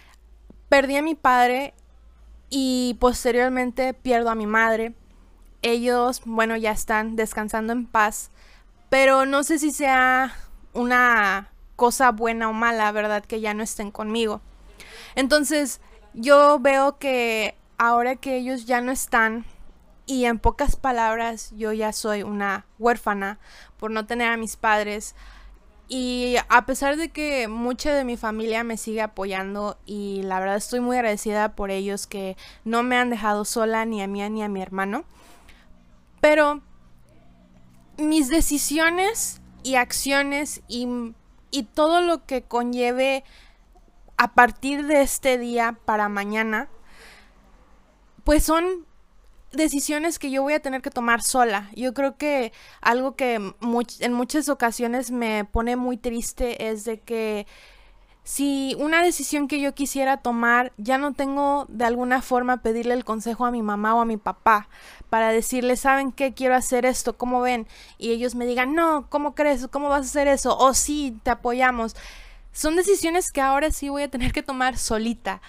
perdí 0.68 0.98
a 0.98 1.02
mi 1.02 1.16
padre 1.16 1.74
y 2.50 2.98
posteriormente 3.00 3.94
pierdo 3.94 4.30
a 4.30 4.36
mi 4.36 4.48
madre. 4.48 4.94
Ellos, 5.62 6.22
bueno, 6.26 6.58
ya 6.58 6.72
están 6.72 7.16
descansando 7.16 7.74
en 7.74 7.86
paz, 7.86 8.32
pero 8.90 9.26
no 9.26 9.44
sé 9.44 9.60
si 9.60 9.72
sea 9.72 10.36
una 10.74 11.51
cosa 11.82 12.12
buena 12.12 12.48
o 12.48 12.54
mala, 12.54 12.92
¿verdad? 12.92 13.26
Que 13.26 13.42
ya 13.42 13.56
no 13.56 13.64
estén 13.64 13.90
conmigo. 13.90 14.40
Entonces, 15.16 15.82
yo 16.14 16.60
veo 16.60 17.00
que 17.00 17.56
ahora 17.80 18.18
que 18.18 18.38
ellos 18.38 18.68
ya 18.68 18.82
no 18.82 18.92
están, 18.92 19.46
y 20.06 20.26
en 20.26 20.38
pocas 20.38 20.76
palabras, 20.76 21.52
yo 21.58 21.74
ya 21.74 21.92
soy 21.92 22.22
una 22.22 22.68
huérfana 22.78 23.40
por 23.78 23.90
no 23.90 24.06
tener 24.06 24.30
a 24.30 24.38
mis 24.38 24.58
padres. 24.58 25.16
Y 25.88 26.36
a 26.50 26.68
pesar 26.68 26.98
de 26.98 27.10
que 27.10 27.48
mucha 27.48 27.96
de 27.96 28.06
mi 28.06 28.16
familia 28.16 28.64
me 28.64 28.78
sigue 28.78 29.02
apoyando 29.02 29.80
y 29.88 30.22
la 30.22 30.40
verdad 30.40 30.58
estoy 30.58 30.82
muy 30.82 30.98
agradecida 30.98 31.56
por 31.56 31.72
ellos 31.72 32.06
que 32.06 32.38
no 32.64 32.84
me 32.84 32.96
han 32.96 33.10
dejado 33.10 33.44
sola 33.44 33.86
ni 33.86 34.04
a 34.04 34.08
mí 34.08 34.22
ni 34.30 34.44
a 34.44 34.50
mi 34.50 34.62
hermano. 34.62 35.04
Pero 36.20 36.62
mis 37.98 38.30
decisiones 38.30 39.42
y 39.64 39.76
acciones 39.76 40.62
y, 40.68 40.88
y 41.52 41.64
todo 41.64 42.02
lo 42.02 42.26
que 42.26 42.42
conlleve 42.42 43.24
a 44.18 44.34
partir 44.34 44.88
de 44.88 45.02
este 45.02 45.38
día 45.38 45.78
para 45.86 46.10
mañana, 46.10 46.70
pues 48.24 48.44
son 48.44 48.86
decisiones 49.52 50.20
que 50.20 50.32
yo 50.32 50.44
voy 50.44 50.54
a 50.54 50.62
tener 50.62 50.82
que 50.82 50.90
tomar 50.90 51.22
sola. 51.22 51.70
Yo 51.76 51.94
creo 51.94 52.18
que 52.18 52.54
algo 52.82 53.16
que 53.16 53.36
en 53.36 54.14
muchas 54.14 54.50
ocasiones 54.50 55.12
me 55.12 55.46
pone 55.46 55.76
muy 55.76 55.98
triste 55.98 56.70
es 56.70 56.86
de 56.86 57.00
que 57.00 57.48
si 58.24 58.76
una 58.78 59.02
decisión 59.02 59.48
que 59.48 59.60
yo 59.60 59.74
quisiera 59.74 60.18
tomar, 60.18 60.74
ya 60.78 60.98
no 60.98 61.14
tengo 61.14 61.66
de 61.70 61.86
alguna 61.86 62.22
forma 62.22 62.62
pedirle 62.62 62.94
el 62.94 63.04
consejo 63.04 63.46
a 63.46 63.52
mi 63.52 63.64
mamá 63.64 63.96
o 63.96 64.02
a 64.02 64.06
mi 64.06 64.18
papá 64.18 64.70
para 65.10 65.32
decirle, 65.32 65.76
¿saben 65.76 66.12
qué? 66.12 66.34
Quiero 66.34 66.56
hacer 66.56 66.86
esto, 66.86 67.18
¿cómo 67.18 67.42
ven? 67.42 67.68
Y 67.98 68.12
ellos 68.12 68.36
me 68.36 68.46
digan, 68.46 68.76
no, 68.76 69.08
¿cómo 69.10 69.34
crees? 69.34 69.68
¿Cómo 69.68 69.90
vas 69.90 70.02
a 70.02 70.10
hacer 70.10 70.28
eso? 70.28 70.56
O 70.58 70.74
sí, 70.74 71.18
te 71.24 71.32
apoyamos. 71.32 71.96
Son 72.52 72.76
decisiones 72.76 73.32
que 73.32 73.42
ahora 73.42 73.72
sí 73.72 73.90
voy 73.90 74.04
a 74.04 74.12
tener 74.12 74.34
que 74.34 74.44
tomar 74.44 74.78
solita. 74.78 75.42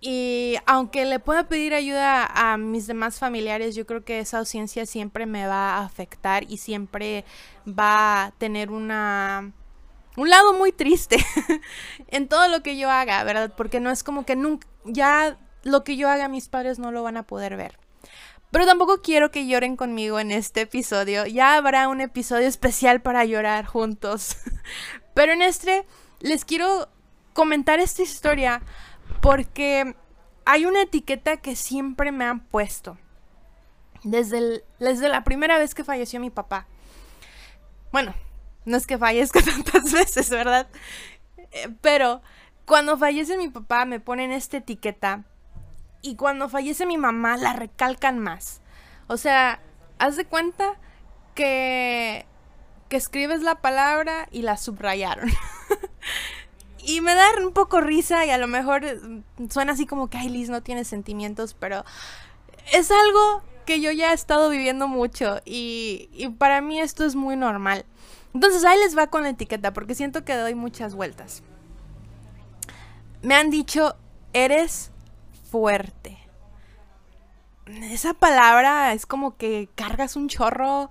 Y 0.00 0.56
aunque 0.64 1.04
le 1.04 1.18
pueda 1.18 1.48
pedir 1.48 1.74
ayuda 1.74 2.24
a 2.24 2.56
mis 2.56 2.86
demás 2.86 3.18
familiares, 3.18 3.74
yo 3.74 3.84
creo 3.84 4.04
que 4.04 4.20
esa 4.20 4.38
ausencia 4.38 4.86
siempre 4.86 5.26
me 5.26 5.46
va 5.46 5.76
a 5.76 5.84
afectar 5.84 6.44
y 6.48 6.58
siempre 6.58 7.24
va 7.66 8.24
a 8.24 8.30
tener 8.38 8.70
una 8.70 9.52
un 10.18 10.30
lado 10.30 10.52
muy 10.52 10.72
triste 10.72 11.16
en 12.08 12.28
todo 12.28 12.48
lo 12.48 12.62
que 12.62 12.76
yo 12.76 12.90
haga, 12.90 13.22
¿verdad? 13.22 13.52
Porque 13.56 13.78
no 13.78 13.90
es 13.90 14.02
como 14.02 14.26
que 14.26 14.34
nunca 14.34 14.66
ya 14.84 15.38
lo 15.62 15.84
que 15.84 15.96
yo 15.96 16.08
haga 16.08 16.28
mis 16.28 16.48
padres 16.48 16.80
no 16.80 16.90
lo 16.90 17.04
van 17.04 17.16
a 17.16 17.22
poder 17.22 17.56
ver. 17.56 17.78
Pero 18.50 18.66
tampoco 18.66 19.00
quiero 19.00 19.30
que 19.30 19.46
lloren 19.46 19.76
conmigo 19.76 20.18
en 20.18 20.32
este 20.32 20.62
episodio. 20.62 21.26
Ya 21.26 21.56
habrá 21.56 21.86
un 21.88 22.00
episodio 22.00 22.48
especial 22.48 23.00
para 23.00 23.24
llorar 23.24 23.64
juntos. 23.64 24.36
Pero 25.14 25.32
en 25.32 25.42
este 25.42 25.86
les 26.20 26.44
quiero 26.44 26.88
comentar 27.32 27.78
esta 27.78 28.02
historia 28.02 28.62
porque 29.20 29.94
hay 30.44 30.66
una 30.66 30.82
etiqueta 30.82 31.36
que 31.36 31.54
siempre 31.54 32.10
me 32.10 32.24
han 32.24 32.40
puesto. 32.40 32.98
Desde, 34.02 34.64
desde 34.80 35.08
la 35.08 35.22
primera 35.22 35.58
vez 35.58 35.74
que 35.74 35.84
falleció 35.84 36.18
mi 36.18 36.30
papá. 36.30 36.66
Bueno, 37.92 38.14
no 38.64 38.76
es 38.76 38.86
que 38.86 38.98
fallezca 38.98 39.40
tantas 39.42 39.92
veces, 39.92 40.30
¿verdad? 40.30 40.68
Eh, 41.52 41.68
pero 41.80 42.22
cuando 42.64 42.98
fallece 42.98 43.36
mi 43.38 43.48
papá 43.48 43.84
me 43.84 44.00
ponen 44.00 44.30
esta 44.30 44.58
etiqueta. 44.58 45.24
Y 46.00 46.14
cuando 46.14 46.48
fallece 46.48 46.86
mi 46.86 46.96
mamá 46.96 47.36
la 47.36 47.54
recalcan 47.54 48.18
más. 48.18 48.60
O 49.08 49.16
sea, 49.16 49.60
haz 49.98 50.16
de 50.16 50.26
cuenta 50.26 50.76
que, 51.34 52.26
que 52.88 52.96
escribes 52.96 53.42
la 53.42 53.56
palabra 53.56 54.28
y 54.30 54.42
la 54.42 54.56
subrayaron. 54.56 55.28
y 56.78 57.00
me 57.00 57.14
da 57.14 57.26
un 57.44 57.52
poco 57.52 57.80
risa 57.80 58.24
y 58.26 58.30
a 58.30 58.38
lo 58.38 58.46
mejor 58.46 58.82
mm, 58.84 59.48
suena 59.50 59.72
así 59.72 59.86
como 59.86 60.08
que, 60.08 60.18
ay, 60.18 60.28
Liz 60.28 60.50
no 60.50 60.62
tiene 60.62 60.84
sentimientos, 60.84 61.54
pero 61.54 61.84
es 62.72 62.90
algo 62.90 63.42
que 63.66 63.80
yo 63.80 63.90
ya 63.90 64.12
he 64.12 64.14
estado 64.14 64.50
viviendo 64.50 64.88
mucho 64.88 65.40
y, 65.44 66.08
y 66.12 66.28
para 66.28 66.60
mí 66.60 66.80
esto 66.80 67.04
es 67.04 67.14
muy 67.14 67.36
normal. 67.36 67.84
Entonces 68.34 68.64
ahí 68.64 68.78
les 68.78 68.96
va 68.96 69.08
con 69.08 69.22
la 69.22 69.30
etiqueta 69.30 69.72
porque 69.72 69.94
siento 69.94 70.24
que 70.24 70.34
doy 70.36 70.54
muchas 70.54 70.94
vueltas. 70.94 71.42
Me 73.22 73.34
han 73.34 73.50
dicho, 73.50 73.96
eres 74.32 74.90
fuerte. 75.50 76.18
Esa 77.66 78.14
palabra 78.14 78.92
es 78.92 79.06
como 79.06 79.36
que 79.36 79.68
cargas 79.74 80.16
un 80.16 80.28
chorro 80.28 80.90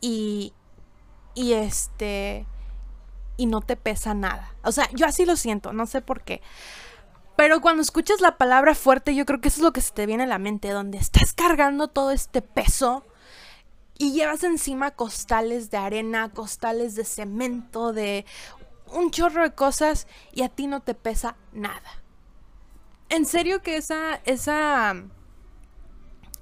y, 0.00 0.52
y 1.34 1.54
este 1.54 2.46
y 3.36 3.46
no 3.46 3.62
te 3.62 3.76
pesa 3.76 4.12
nada. 4.12 4.52
O 4.62 4.72
sea, 4.72 4.88
yo 4.92 5.06
así 5.06 5.24
lo 5.24 5.36
siento, 5.36 5.72
no 5.72 5.86
sé 5.86 6.02
por 6.02 6.22
qué. 6.22 6.42
Pero 7.36 7.60
cuando 7.60 7.82
escuchas 7.82 8.20
la 8.20 8.36
palabra 8.36 8.74
fuerte, 8.74 9.14
yo 9.14 9.24
creo 9.24 9.40
que 9.40 9.48
eso 9.48 9.58
es 9.58 9.62
lo 9.62 9.72
que 9.72 9.80
se 9.80 9.92
te 9.92 10.06
viene 10.06 10.24
a 10.24 10.26
la 10.26 10.40
mente, 10.40 10.70
donde 10.70 10.98
estás 10.98 11.32
cargando 11.32 11.86
todo 11.86 12.10
este 12.10 12.42
peso 12.42 13.04
y 13.98 14.12
llevas 14.12 14.44
encima 14.44 14.92
costales 14.92 15.70
de 15.70 15.76
arena, 15.76 16.30
costales 16.30 16.94
de 16.94 17.04
cemento, 17.04 17.92
de 17.92 18.24
un 18.92 19.10
chorro 19.10 19.42
de 19.42 19.52
cosas 19.52 20.06
y 20.32 20.42
a 20.42 20.48
ti 20.48 20.66
no 20.68 20.80
te 20.80 20.94
pesa 20.94 21.36
nada. 21.52 22.02
En 23.10 23.26
serio 23.26 23.60
que 23.62 23.76
esa 23.76 24.20
esa 24.24 24.94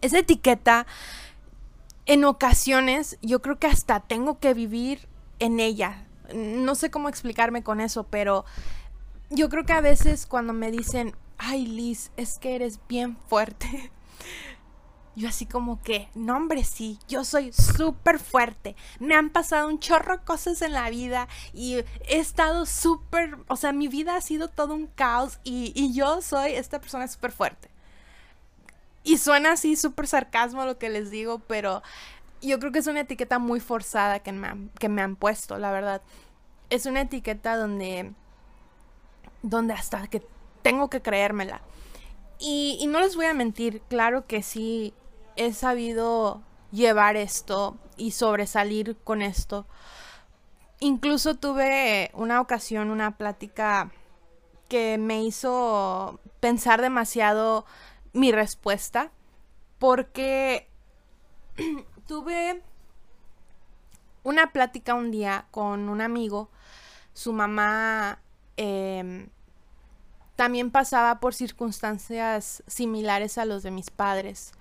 esa 0.02 0.18
etiqueta 0.18 0.86
en 2.04 2.24
ocasiones 2.24 3.18
yo 3.22 3.40
creo 3.40 3.58
que 3.58 3.66
hasta 3.66 4.00
tengo 4.00 4.38
que 4.38 4.54
vivir 4.54 5.08
en 5.38 5.58
ella, 5.58 6.06
no 6.34 6.74
sé 6.74 6.90
cómo 6.90 7.08
explicarme 7.08 7.62
con 7.62 7.80
eso, 7.80 8.04
pero 8.04 8.44
yo 9.30 9.48
creo 9.48 9.64
que 9.64 9.72
a 9.72 9.80
veces 9.80 10.26
cuando 10.26 10.52
me 10.52 10.70
dicen, 10.70 11.16
ay 11.38 11.66
Liz, 11.66 12.12
es 12.16 12.38
que 12.38 12.54
eres 12.54 12.80
bien 12.88 13.16
fuerte. 13.28 13.90
Yo 15.16 15.30
así 15.30 15.46
como 15.46 15.82
que, 15.82 16.10
no 16.14 16.36
hombre, 16.36 16.62
sí, 16.62 16.98
yo 17.08 17.24
soy 17.24 17.50
súper 17.50 18.18
fuerte. 18.18 18.76
Me 19.00 19.14
han 19.14 19.30
pasado 19.30 19.66
un 19.66 19.80
chorro 19.80 20.22
cosas 20.26 20.60
en 20.60 20.74
la 20.74 20.90
vida 20.90 21.26
y 21.54 21.76
he 22.06 22.18
estado 22.18 22.66
súper, 22.66 23.38
o 23.48 23.56
sea, 23.56 23.72
mi 23.72 23.88
vida 23.88 24.14
ha 24.14 24.20
sido 24.20 24.48
todo 24.48 24.74
un 24.74 24.86
caos 24.88 25.38
y, 25.42 25.72
y 25.74 25.94
yo 25.94 26.20
soy 26.20 26.52
esta 26.52 26.82
persona 26.82 27.08
súper 27.08 27.32
fuerte. 27.32 27.70
Y 29.04 29.16
suena 29.16 29.52
así 29.52 29.74
súper 29.74 30.06
sarcasmo 30.06 30.66
lo 30.66 30.76
que 30.78 30.90
les 30.90 31.10
digo, 31.10 31.38
pero 31.38 31.82
yo 32.42 32.58
creo 32.58 32.70
que 32.70 32.80
es 32.80 32.86
una 32.86 33.00
etiqueta 33.00 33.38
muy 33.38 33.60
forzada 33.60 34.18
que 34.18 34.32
me 34.32 34.48
han, 34.48 34.68
que 34.78 34.90
me 34.90 35.00
han 35.00 35.16
puesto, 35.16 35.56
la 35.58 35.70
verdad. 35.70 36.02
Es 36.68 36.84
una 36.84 37.00
etiqueta 37.00 37.56
donde, 37.56 38.12
donde 39.42 39.72
hasta 39.72 40.08
que 40.08 40.22
tengo 40.60 40.90
que 40.90 41.00
creérmela. 41.00 41.62
Y, 42.38 42.76
y 42.80 42.86
no 42.86 43.00
les 43.00 43.16
voy 43.16 43.26
a 43.26 43.32
mentir, 43.32 43.80
claro 43.88 44.26
que 44.26 44.42
sí 44.42 44.92
he 45.36 45.52
sabido 45.52 46.42
llevar 46.72 47.16
esto 47.16 47.76
y 47.96 48.10
sobresalir 48.10 48.96
con 49.04 49.22
esto. 49.22 49.66
Incluso 50.80 51.36
tuve 51.36 52.10
una 52.14 52.40
ocasión, 52.40 52.90
una 52.90 53.16
plática 53.16 53.90
que 54.68 54.98
me 54.98 55.22
hizo 55.22 56.20
pensar 56.40 56.82
demasiado 56.82 57.64
mi 58.12 58.32
respuesta, 58.32 59.10
porque 59.78 60.68
tuve 62.06 62.62
una 64.22 64.52
plática 64.52 64.94
un 64.94 65.10
día 65.10 65.46
con 65.50 65.88
un 65.88 66.00
amigo, 66.00 66.50
su 67.12 67.32
mamá 67.32 68.18
em, 68.56 69.28
también 70.34 70.70
pasaba 70.70 71.20
por 71.20 71.34
circunstancias 71.34 72.62
similares 72.66 73.38
a 73.38 73.44
los 73.44 73.62
de 73.62 73.70
mis 73.70 73.90
padres. 73.90 74.52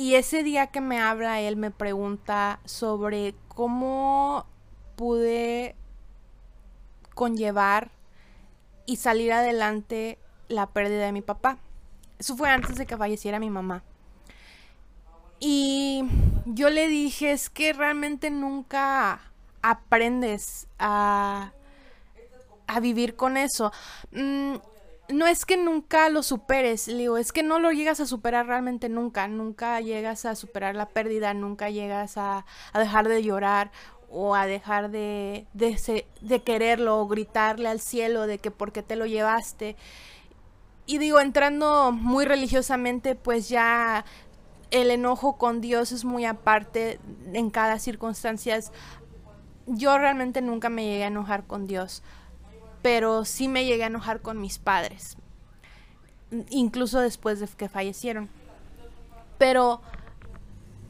Y 0.00 0.14
ese 0.14 0.42
día 0.42 0.68
que 0.68 0.80
me 0.80 0.98
habla, 0.98 1.42
él 1.42 1.56
me 1.56 1.70
pregunta 1.70 2.58
sobre 2.64 3.34
cómo 3.48 4.46
pude 4.96 5.76
conllevar 7.14 7.90
y 8.86 8.96
salir 8.96 9.30
adelante 9.30 10.18
la 10.48 10.68
pérdida 10.68 11.04
de 11.04 11.12
mi 11.12 11.20
papá. 11.20 11.58
Eso 12.18 12.34
fue 12.34 12.48
antes 12.48 12.76
de 12.76 12.86
que 12.86 12.96
falleciera 12.96 13.38
mi 13.38 13.50
mamá. 13.50 13.82
Y 15.38 16.02
yo 16.46 16.70
le 16.70 16.88
dije, 16.88 17.32
es 17.32 17.50
que 17.50 17.74
realmente 17.74 18.30
nunca 18.30 19.20
aprendes 19.60 20.66
a, 20.78 21.52
a 22.66 22.80
vivir 22.80 23.16
con 23.16 23.36
eso. 23.36 23.70
Mm, 24.12 24.54
no 25.12 25.26
es 25.26 25.44
que 25.44 25.56
nunca 25.56 26.08
lo 26.08 26.22
superes, 26.22 26.88
le 26.88 26.98
digo, 26.98 27.18
es 27.18 27.32
que 27.32 27.42
no 27.42 27.58
lo 27.58 27.70
llegas 27.72 28.00
a 28.00 28.06
superar 28.06 28.46
realmente 28.46 28.88
nunca, 28.88 29.28
nunca 29.28 29.80
llegas 29.80 30.24
a 30.24 30.34
superar 30.34 30.74
la 30.74 30.86
pérdida, 30.86 31.34
nunca 31.34 31.70
llegas 31.70 32.16
a, 32.16 32.44
dejar 32.74 33.08
de 33.08 33.22
llorar 33.22 33.70
o 34.10 34.34
a 34.34 34.46
dejar 34.46 34.90
de, 34.90 35.46
de, 35.52 36.04
de, 36.20 36.42
quererlo 36.42 37.00
o 37.00 37.06
gritarle 37.06 37.68
al 37.68 37.80
cielo 37.80 38.26
de 38.26 38.38
que 38.38 38.50
porque 38.50 38.82
te 38.82 38.96
lo 38.96 39.06
llevaste. 39.06 39.76
Y 40.86 40.98
digo, 40.98 41.20
entrando 41.20 41.92
muy 41.92 42.24
religiosamente, 42.24 43.14
pues 43.14 43.48
ya 43.48 44.04
el 44.70 44.90
enojo 44.90 45.36
con 45.36 45.60
Dios 45.60 45.92
es 45.92 46.04
muy 46.04 46.24
aparte 46.24 46.98
en 47.32 47.50
cada 47.50 47.78
circunstancia. 47.78 48.58
yo 49.66 49.98
realmente 49.98 50.42
nunca 50.42 50.68
me 50.68 50.84
llegué 50.84 51.04
a 51.04 51.08
enojar 51.08 51.46
con 51.46 51.66
Dios, 51.66 52.02
pero 52.82 53.24
sí 53.24 53.48
me 53.48 53.64
llegué 53.64 53.84
a 53.84 53.88
enojar 53.88 54.20
con 54.20 54.40
mis 54.40 54.58
padres, 54.58 55.16
incluso 56.50 57.00
después 57.00 57.40
de 57.40 57.48
que 57.48 57.68
fallecieron. 57.68 58.28
Pero 59.38 59.80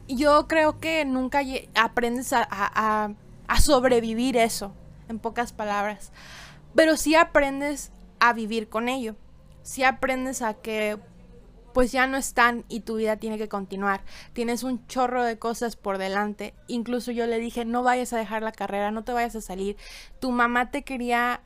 yo 0.08 0.46
creo 0.48 0.80
que 0.80 1.04
nunca 1.04 1.42
aprendes 1.74 2.32
a, 2.32 3.14
sobrevivir 3.60 4.36
eso, 4.36 4.72
en 5.08 5.18
pocas 5.18 5.52
palabras, 5.52 6.12
pero 6.74 6.96
sí 6.96 7.14
aprendes 7.14 7.90
a 8.20 8.32
vivir 8.32 8.68
con 8.68 8.88
ello, 8.88 9.16
sí 9.62 9.82
aprendes 9.82 10.42
a 10.42 10.54
que 10.54 10.98
pues 11.72 11.92
ya 11.92 12.06
no 12.06 12.16
están 12.16 12.64
y 12.68 12.80
tu 12.80 12.96
vida 12.96 13.16
tiene 13.16 13.38
que 13.38 13.48
continuar. 13.48 14.02
Tienes 14.32 14.64
un 14.64 14.84
chorro 14.88 15.22
de 15.22 15.38
cosas 15.38 15.76
por 15.76 15.98
delante. 15.98 16.52
Incluso 16.66 17.12
yo 17.12 17.26
le 17.26 17.38
dije, 17.38 17.64
no 17.64 17.84
vayas 17.84 18.12
a 18.12 18.18
dejar 18.18 18.42
la 18.42 18.50
carrera, 18.50 18.90
no 18.90 19.04
te 19.04 19.12
vayas 19.12 19.36
a 19.36 19.40
salir. 19.40 19.76
Tu 20.18 20.32
mamá 20.32 20.72
te 20.72 20.82
quería 20.82 21.42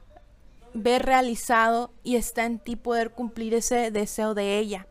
ver 0.75 1.07
realizado 1.07 1.93
y 2.02 2.16
está 2.16 2.45
en 2.45 2.59
ti 2.59 2.76
poder 2.76 3.12
cumplir 3.12 3.54
ese 3.54 3.90
deseo 3.90 4.35
de 4.35 4.59
ella. 4.59 4.87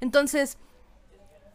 Entonces, 0.00 0.58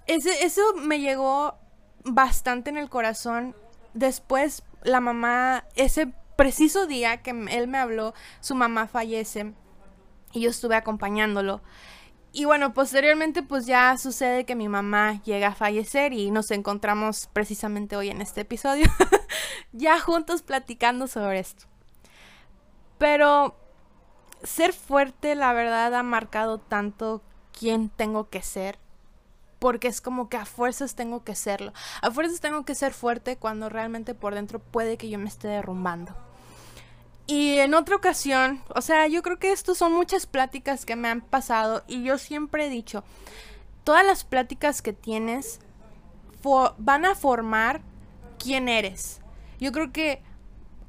ese, 0.07 0.43
eso 0.43 0.61
me 0.75 0.99
llegó 0.99 1.55
bastante 2.03 2.69
en 2.69 2.77
el 2.77 2.89
corazón. 2.89 3.55
Después, 3.93 4.63
la 4.83 5.01
mamá, 5.01 5.65
ese 5.75 6.11
preciso 6.35 6.87
día 6.87 7.21
que 7.21 7.31
él 7.31 7.67
me 7.67 7.77
habló, 7.77 8.13
su 8.39 8.55
mamá 8.55 8.87
fallece 8.87 9.53
y 10.31 10.41
yo 10.41 10.49
estuve 10.49 10.75
acompañándolo. 10.75 11.61
Y 12.31 12.45
bueno, 12.45 12.73
posteriormente 12.73 13.41
pues 13.41 13.65
ya 13.65 13.97
sucede 13.97 14.45
que 14.45 14.55
mi 14.55 14.69
mamá 14.69 15.21
llega 15.23 15.49
a 15.49 15.55
fallecer 15.55 16.13
y 16.13 16.29
nos 16.31 16.51
encontramos 16.51 17.27
precisamente 17.33 17.95
hoy 17.95 18.09
en 18.09 18.21
este 18.21 18.41
episodio, 18.41 18.85
ya 19.71 19.99
juntos 19.99 20.43
platicando 20.43 21.07
sobre 21.07 21.39
esto. 21.39 21.65
Pero 22.99 23.55
ser 24.43 24.73
fuerte, 24.73 25.33
la 25.33 25.53
verdad, 25.53 25.95
ha 25.95 26.03
marcado 26.03 26.59
tanto 26.59 27.23
quién 27.57 27.89
tengo 27.89 28.29
que 28.29 28.43
ser. 28.43 28.77
Porque 29.57 29.87
es 29.87 29.99
como 29.99 30.29
que 30.29 30.37
a 30.37 30.45
fuerzas 30.45 30.95
tengo 30.95 31.23
que 31.23 31.35
serlo. 31.35 31.73
A 32.01 32.11
fuerzas 32.11 32.39
tengo 32.39 32.63
que 32.63 32.75
ser 32.75 32.93
fuerte 32.93 33.37
cuando 33.37 33.67
realmente 33.67 34.13
por 34.13 34.35
dentro 34.35 34.59
puede 34.59 34.97
que 34.97 35.09
yo 35.09 35.17
me 35.17 35.27
esté 35.27 35.47
derrumbando. 35.47 36.15
Y 37.27 37.59
en 37.59 37.75
otra 37.75 37.95
ocasión, 37.95 38.63
o 38.73 38.81
sea, 38.81 39.07
yo 39.07 39.21
creo 39.21 39.37
que 39.37 39.51
esto 39.51 39.75
son 39.75 39.93
muchas 39.93 40.25
pláticas 40.25 40.85
que 40.85 40.95
me 40.95 41.09
han 41.09 41.21
pasado 41.21 41.83
y 41.87 42.03
yo 42.03 42.17
siempre 42.17 42.65
he 42.65 42.69
dicho, 42.69 43.03
todas 43.83 44.03
las 44.03 44.23
pláticas 44.23 44.81
que 44.81 44.93
tienes 44.93 45.59
van 46.79 47.05
a 47.05 47.13
formar 47.13 47.81
quién 48.39 48.67
eres. 48.67 49.21
Yo 49.59 49.71
creo 49.71 49.91
que 49.91 50.23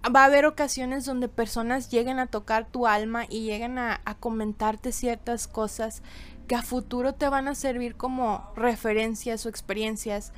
va 0.05 0.23
a 0.23 0.27
haber 0.27 0.47
ocasiones 0.47 1.05
donde 1.05 1.29
personas 1.29 1.91
lleguen 1.91 2.19
a 2.19 2.27
tocar 2.27 2.67
tu 2.67 2.87
alma 2.87 3.27
y 3.29 3.43
lleguen 3.43 3.79
a, 3.79 4.01
comentarte 4.21 4.93
ciertas 4.93 5.47
cosas 5.47 6.03
que 6.49 6.55
a 6.55 6.63
futuro 6.63 7.15
te 7.15 7.29
van 7.29 7.49
a 7.49 7.55
servir 7.55 7.97
como 7.97 8.51
referencias 8.57 9.47
o 9.47 9.49
experiencias 9.49 10.33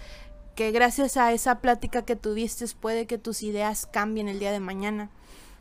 que 0.56 0.70
gracias 0.70 1.16
a 1.16 1.32
esa 1.32 1.60
plática 1.60 2.02
que 2.02 2.16
tuviste 2.16 2.66
puede 2.80 3.06
que 3.06 3.18
tus 3.18 3.42
ideas 3.42 3.86
cambien 3.86 4.28
el 4.28 4.38
día 4.38 4.52
de 4.52 4.60
mañana. 4.60 5.10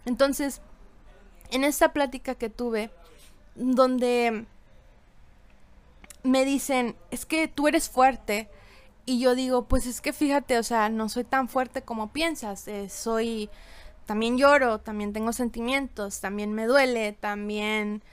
Entonces, 0.05 0.61
en 1.51 1.63
esta 1.63 1.93
plática 1.93 2.35
que 2.35 2.49
tuve, 2.49 2.91
donde 3.55 4.45
me 6.23 6.43
dicen, 6.43 6.95
es 7.11 7.25
que 7.25 7.47
tú 7.47 7.67
eres 7.67 7.89
fuerte, 7.89 8.49
y 9.05 9.19
yo 9.19 9.35
digo, 9.35 9.65
pues 9.65 9.85
es 9.87 10.01
que 10.01 10.13
fíjate, 10.13 10.57
o 10.57 10.63
sea, 10.63 10.89
no 10.89 11.09
soy 11.09 11.23
tan 11.23 11.49
fuerte 11.49 11.81
como 11.81 12.11
piensas, 12.11 12.67
eh, 12.67 12.89
soy, 12.89 13.49
también 14.05 14.37
lloro, 14.37 14.79
también 14.79 15.13
tengo 15.13 15.33
sentimientos, 15.33 16.19
también 16.19 16.53
me 16.53 16.65
duele, 16.65 17.13
también 17.13 18.03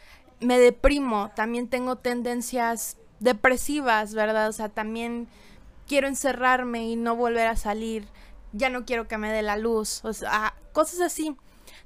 me 0.40 0.58
deprimo, 0.58 1.30
también 1.34 1.68
tengo 1.68 1.96
tendencias 1.96 2.96
depresivas, 3.20 4.14
¿verdad? 4.14 4.48
O 4.48 4.52
sea, 4.52 4.68
también 4.68 5.28
quiero 5.86 6.06
encerrarme 6.06 6.86
y 6.86 6.96
no 6.96 7.16
volver 7.16 7.46
a 7.48 7.56
salir, 7.56 8.06
ya 8.52 8.68
no 8.68 8.84
quiero 8.84 9.08
que 9.08 9.18
me 9.18 9.32
dé 9.32 9.42
la 9.42 9.56
luz, 9.56 10.04
o 10.04 10.12
sea, 10.12 10.54
cosas 10.72 11.00
así. 11.00 11.36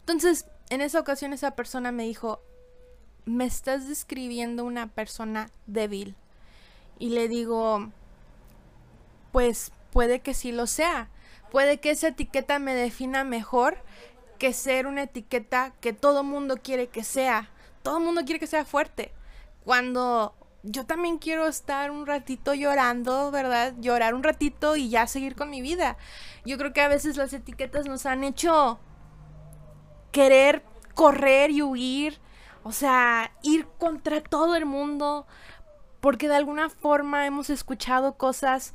Entonces, 0.00 0.46
en 0.70 0.80
esa 0.80 1.00
ocasión 1.00 1.32
esa 1.32 1.52
persona 1.52 1.92
me 1.92 2.04
dijo, 2.04 2.40
me 3.24 3.44
estás 3.44 3.88
describiendo 3.88 4.64
una 4.64 4.88
persona 4.88 5.50
débil. 5.66 6.16
Y 6.98 7.10
le 7.10 7.28
digo, 7.28 7.90
pues 9.32 9.72
puede 9.92 10.20
que 10.20 10.34
sí 10.34 10.52
lo 10.52 10.66
sea. 10.66 11.08
Puede 11.52 11.80
que 11.80 11.90
esa 11.90 12.08
etiqueta 12.08 12.58
me 12.58 12.74
defina 12.74 13.24
mejor 13.24 13.76
que 14.38 14.54
ser 14.54 14.86
una 14.86 15.02
etiqueta 15.02 15.74
que 15.82 15.92
todo 15.92 16.24
mundo 16.24 16.56
quiere 16.56 16.86
que 16.86 17.04
sea. 17.04 17.50
Todo 17.82 18.00
mundo 18.00 18.22
quiere 18.24 18.40
que 18.40 18.46
sea 18.46 18.64
fuerte. 18.64 19.12
Cuando 19.62 20.34
yo 20.62 20.86
también 20.86 21.18
quiero 21.18 21.46
estar 21.46 21.90
un 21.90 22.06
ratito 22.06 22.54
llorando, 22.54 23.30
¿verdad? 23.30 23.74
Llorar 23.78 24.14
un 24.14 24.22
ratito 24.22 24.76
y 24.76 24.88
ya 24.88 25.06
seguir 25.06 25.36
con 25.36 25.50
mi 25.50 25.60
vida. 25.60 25.98
Yo 26.46 26.56
creo 26.56 26.72
que 26.72 26.80
a 26.80 26.88
veces 26.88 27.18
las 27.18 27.34
etiquetas 27.34 27.84
nos 27.84 28.06
han 28.06 28.24
hecho 28.24 28.80
querer 30.10 30.64
correr 30.94 31.50
y 31.50 31.60
huir, 31.60 32.18
o 32.62 32.72
sea, 32.72 33.30
ir 33.42 33.66
contra 33.78 34.22
todo 34.22 34.56
el 34.56 34.64
mundo, 34.64 35.26
porque 36.00 36.28
de 36.28 36.36
alguna 36.36 36.70
forma 36.70 37.26
hemos 37.26 37.50
escuchado 37.50 38.16
cosas 38.16 38.72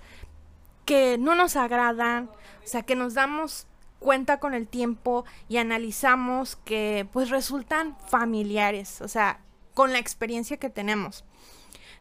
que 0.86 1.18
no 1.18 1.36
nos 1.36 1.58
agradan, 1.58 2.32
o 2.68 2.70
sea, 2.70 2.84
que 2.84 2.96
nos 2.96 3.16
damos 3.16 3.66
cuenta 4.00 4.40
con 4.40 4.54
el 4.54 4.68
tiempo 4.68 5.26
y 5.50 5.58
analizamos 5.58 6.56
que 6.58 7.08
pues 7.12 7.32
resultan 7.32 7.98
familiares, 8.08 9.02
o 9.02 9.08
sea, 9.08 9.40
con 9.74 9.92
la 9.92 10.00
experiencia 10.00 10.58
que 10.58 10.70
tenemos. 10.70 11.24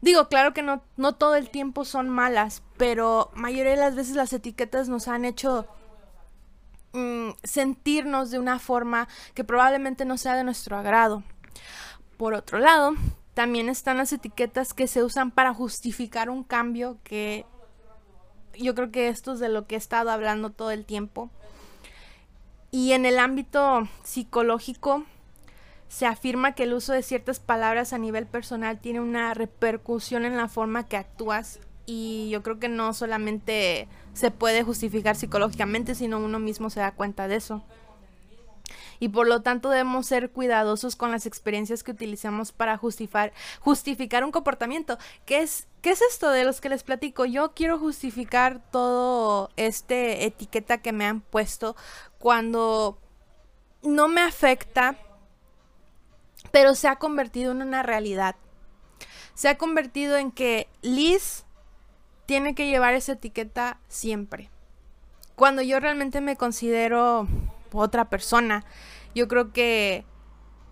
Digo, 0.03 0.29
claro 0.29 0.53
que 0.53 0.63
no, 0.63 0.83
no 0.99 1.15
todo 1.15 1.37
el 1.37 1.49
tiempo 1.49 1.87
son 1.87 2.11
malas, 2.11 2.63
pero 2.77 3.31
mayoría 3.35 3.73
de 3.73 3.79
las 3.79 3.95
veces 3.95 4.15
las 4.15 4.33
etiquetas 4.35 4.91
nos 4.91 5.09
han 5.09 5.25
hecho 5.25 5.67
Mm, 6.97 7.33
sentirnos 7.45 8.31
de 8.31 8.39
una 8.39 8.59
forma 8.59 9.07
que 9.35 9.45
probablemente 9.45 10.07
no 10.07 10.17
sea 10.17 10.35
de 10.35 10.45
nuestro 10.45 10.79
agrado. 10.79 11.23
Por 12.17 12.33
otro 12.33 12.59
lado, 12.59 12.95
también 13.35 13.69
están 13.69 13.99
las 13.99 14.15
etiquetas 14.15 14.73
que 14.73 14.87
se 14.87 15.05
usan 15.05 15.31
para 15.31 15.53
justificar 15.53 16.31
un 16.31 16.43
cambio 16.43 16.99
que 17.05 17.45
yo 18.59 18.75
creo 18.75 18.91
que 18.91 19.09
esto 19.09 19.33
es 19.33 19.41
de 19.41 19.49
lo 19.49 19.67
que 19.67 19.75
he 19.75 19.79
estado 19.79 20.11
hablando 20.11 20.51
todo 20.51 20.71
el 20.71 20.85
tiempo. 20.85 21.31
Y 22.71 22.93
en 22.93 23.07
el 23.07 23.19
ámbito 23.19 23.89
psicológico 24.03 25.05
se 25.89 26.07
afirma 26.07 26.53
que 26.53 26.65
el 26.65 26.75
uso 26.75 26.93
de 26.93 27.03
ciertas 27.03 27.41
palabras 27.41 27.93
a 27.93 27.99
nivel 27.99 28.27
personal 28.27 28.81
tiene 28.81 29.01
una 29.01 29.35
repercusión 29.35 30.25
en 30.25 30.37
la 30.37 30.49
forma 30.49 30.89
que 30.89 30.97
actúas 30.97 31.61
y 31.87 32.29
yo 32.31 32.43
creo 32.43 32.59
que 32.59 32.69
no 32.69 32.93
solamente 32.93 33.89
se 34.13 34.31
puede 34.33 34.65
justificar 34.65 35.15
psicológicamente, 35.15 35.95
sino 35.95 36.19
uno 36.19 36.41
mismo 36.41 36.69
se 36.69 36.81
da 36.81 36.93
cuenta 36.93 37.29
de 37.29 37.37
eso. 37.37 37.63
Y 38.99 39.09
por 39.09 39.27
lo 39.27 39.43
tanto 39.43 39.71
debemos 39.71 40.07
ser 40.07 40.31
cuidadosos 40.31 40.97
con 40.97 41.11
las 41.11 41.27
experiencias 41.27 41.83
que 41.83 41.93
utilizamos 41.93 42.53
para 42.53 42.77
justificar, 42.77 43.33
justificar 43.61 44.25
un 44.25 44.33
comportamiento. 44.33 44.99
¿Qué 45.25 45.41
es, 45.41 45.67
¿Qué 45.83 45.91
es 45.91 46.03
esto 46.03 46.31
de 46.31 46.45
los 46.45 46.61
que 46.61 46.69
les 46.69 46.83
platico? 46.83 47.25
Yo 47.25 47.53
quiero 47.55 47.79
justificar 47.79 48.61
todo 48.71 49.51
este 49.57 50.25
etiqueta 50.25 50.79
que 50.79 50.93
me 50.93 51.07
han 51.07 51.21
puesto 51.21 51.77
cuando 52.19 52.99
no 53.83 54.09
me 54.09 54.21
afecta, 54.21 54.97
pero 56.51 56.75
se 56.75 56.89
ha 56.89 56.97
convertido 56.97 57.53
en 57.53 57.63
una 57.63 57.83
realidad. 57.83 58.37
Se 59.35 59.49
ha 59.49 59.59
convertido 59.59 60.17
en 60.17 60.33
que 60.33 60.69
Liz 60.83 61.45
tiene 62.27 62.55
que 62.55 62.69
llevar 62.69 62.95
esa 62.95 63.13
etiqueta 63.13 63.79
siempre. 63.89 64.51
Cuando 65.37 65.63
yo 65.63 65.79
realmente 65.81 66.21
me 66.21 66.37
considero 66.37 67.29
otra 67.73 68.09
persona, 68.09 68.65
yo 69.15 69.29
creo 69.29 69.53
que 69.53 70.05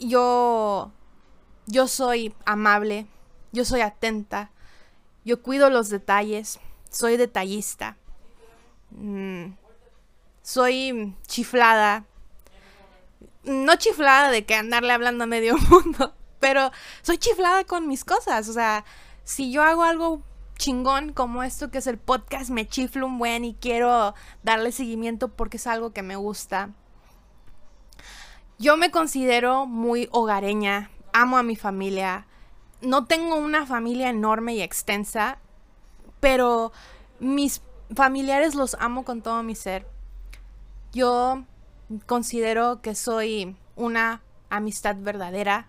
yo 0.00 0.92
yo 1.66 1.88
soy 1.88 2.34
amable, 2.44 3.06
yo 3.52 3.64
soy 3.64 3.80
atenta, 3.80 4.50
yo 5.24 5.42
cuido 5.42 5.70
los 5.70 5.88
detalles, 5.88 6.60
soy 6.90 7.16
detallista, 7.16 7.96
mm, 8.90 9.52
soy 10.42 11.14
chiflada, 11.26 12.04
no 13.44 13.76
chiflada 13.76 14.30
de 14.30 14.44
que 14.44 14.54
andarle 14.54 14.92
hablando 14.92 15.24
a 15.24 15.26
medio 15.26 15.56
mundo, 15.70 16.14
pero 16.40 16.70
soy 17.02 17.18
chiflada 17.18 17.64
con 17.64 17.88
mis 17.88 18.04
cosas, 18.04 18.48
o 18.48 18.52
sea, 18.52 18.84
si 19.24 19.50
yo 19.50 19.62
hago 19.62 19.84
algo 19.84 20.22
chingón 20.56 21.12
como 21.12 21.42
esto 21.42 21.70
que 21.70 21.78
es 21.78 21.86
el 21.86 21.98
podcast 21.98 22.50
me 22.50 22.68
chiflo 22.68 23.06
un 23.06 23.18
buen 23.18 23.44
y 23.44 23.54
quiero 23.54 24.14
darle 24.42 24.72
seguimiento 24.72 25.28
porque 25.28 25.56
es 25.56 25.66
algo 25.66 25.92
que 25.92 26.02
me 26.02 26.16
gusta. 26.16 26.70
Yo 28.64 28.78
me 28.78 28.90
considero 28.90 29.66
muy 29.66 30.08
hogareña, 30.10 30.88
amo 31.12 31.36
a 31.36 31.42
mi 31.42 31.54
familia. 31.54 32.26
No 32.80 33.04
tengo 33.04 33.36
una 33.36 33.66
familia 33.66 34.08
enorme 34.08 34.54
y 34.54 34.62
extensa, 34.62 35.36
pero 36.18 36.72
mis 37.20 37.60
familiares 37.94 38.54
los 38.54 38.74
amo 38.80 39.04
con 39.04 39.20
todo 39.20 39.42
mi 39.42 39.54
ser. 39.54 39.86
Yo 40.94 41.44
considero 42.06 42.80
que 42.80 42.94
soy 42.94 43.54
una 43.76 44.22
amistad 44.48 44.96
verdadera. 44.98 45.68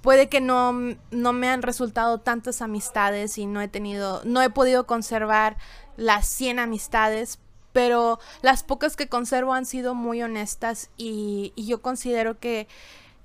Puede 0.00 0.30
que 0.30 0.40
no, 0.40 0.72
no 1.10 1.32
me 1.34 1.50
han 1.50 1.60
resultado 1.60 2.18
tantas 2.18 2.62
amistades 2.62 3.36
y 3.36 3.44
no 3.44 3.60
he 3.60 3.68
tenido, 3.68 4.22
no 4.24 4.40
he 4.40 4.48
podido 4.48 4.86
conservar 4.86 5.58
las 5.98 6.28
100 6.28 6.60
amistades, 6.60 7.40
pero 7.74 8.20
las 8.40 8.62
pocas 8.62 8.94
que 8.94 9.08
conservo 9.08 9.52
han 9.52 9.66
sido 9.66 9.96
muy 9.96 10.22
honestas 10.22 10.90
y, 10.96 11.52
yo 11.56 11.82
considero 11.82 12.38
que, 12.38 12.68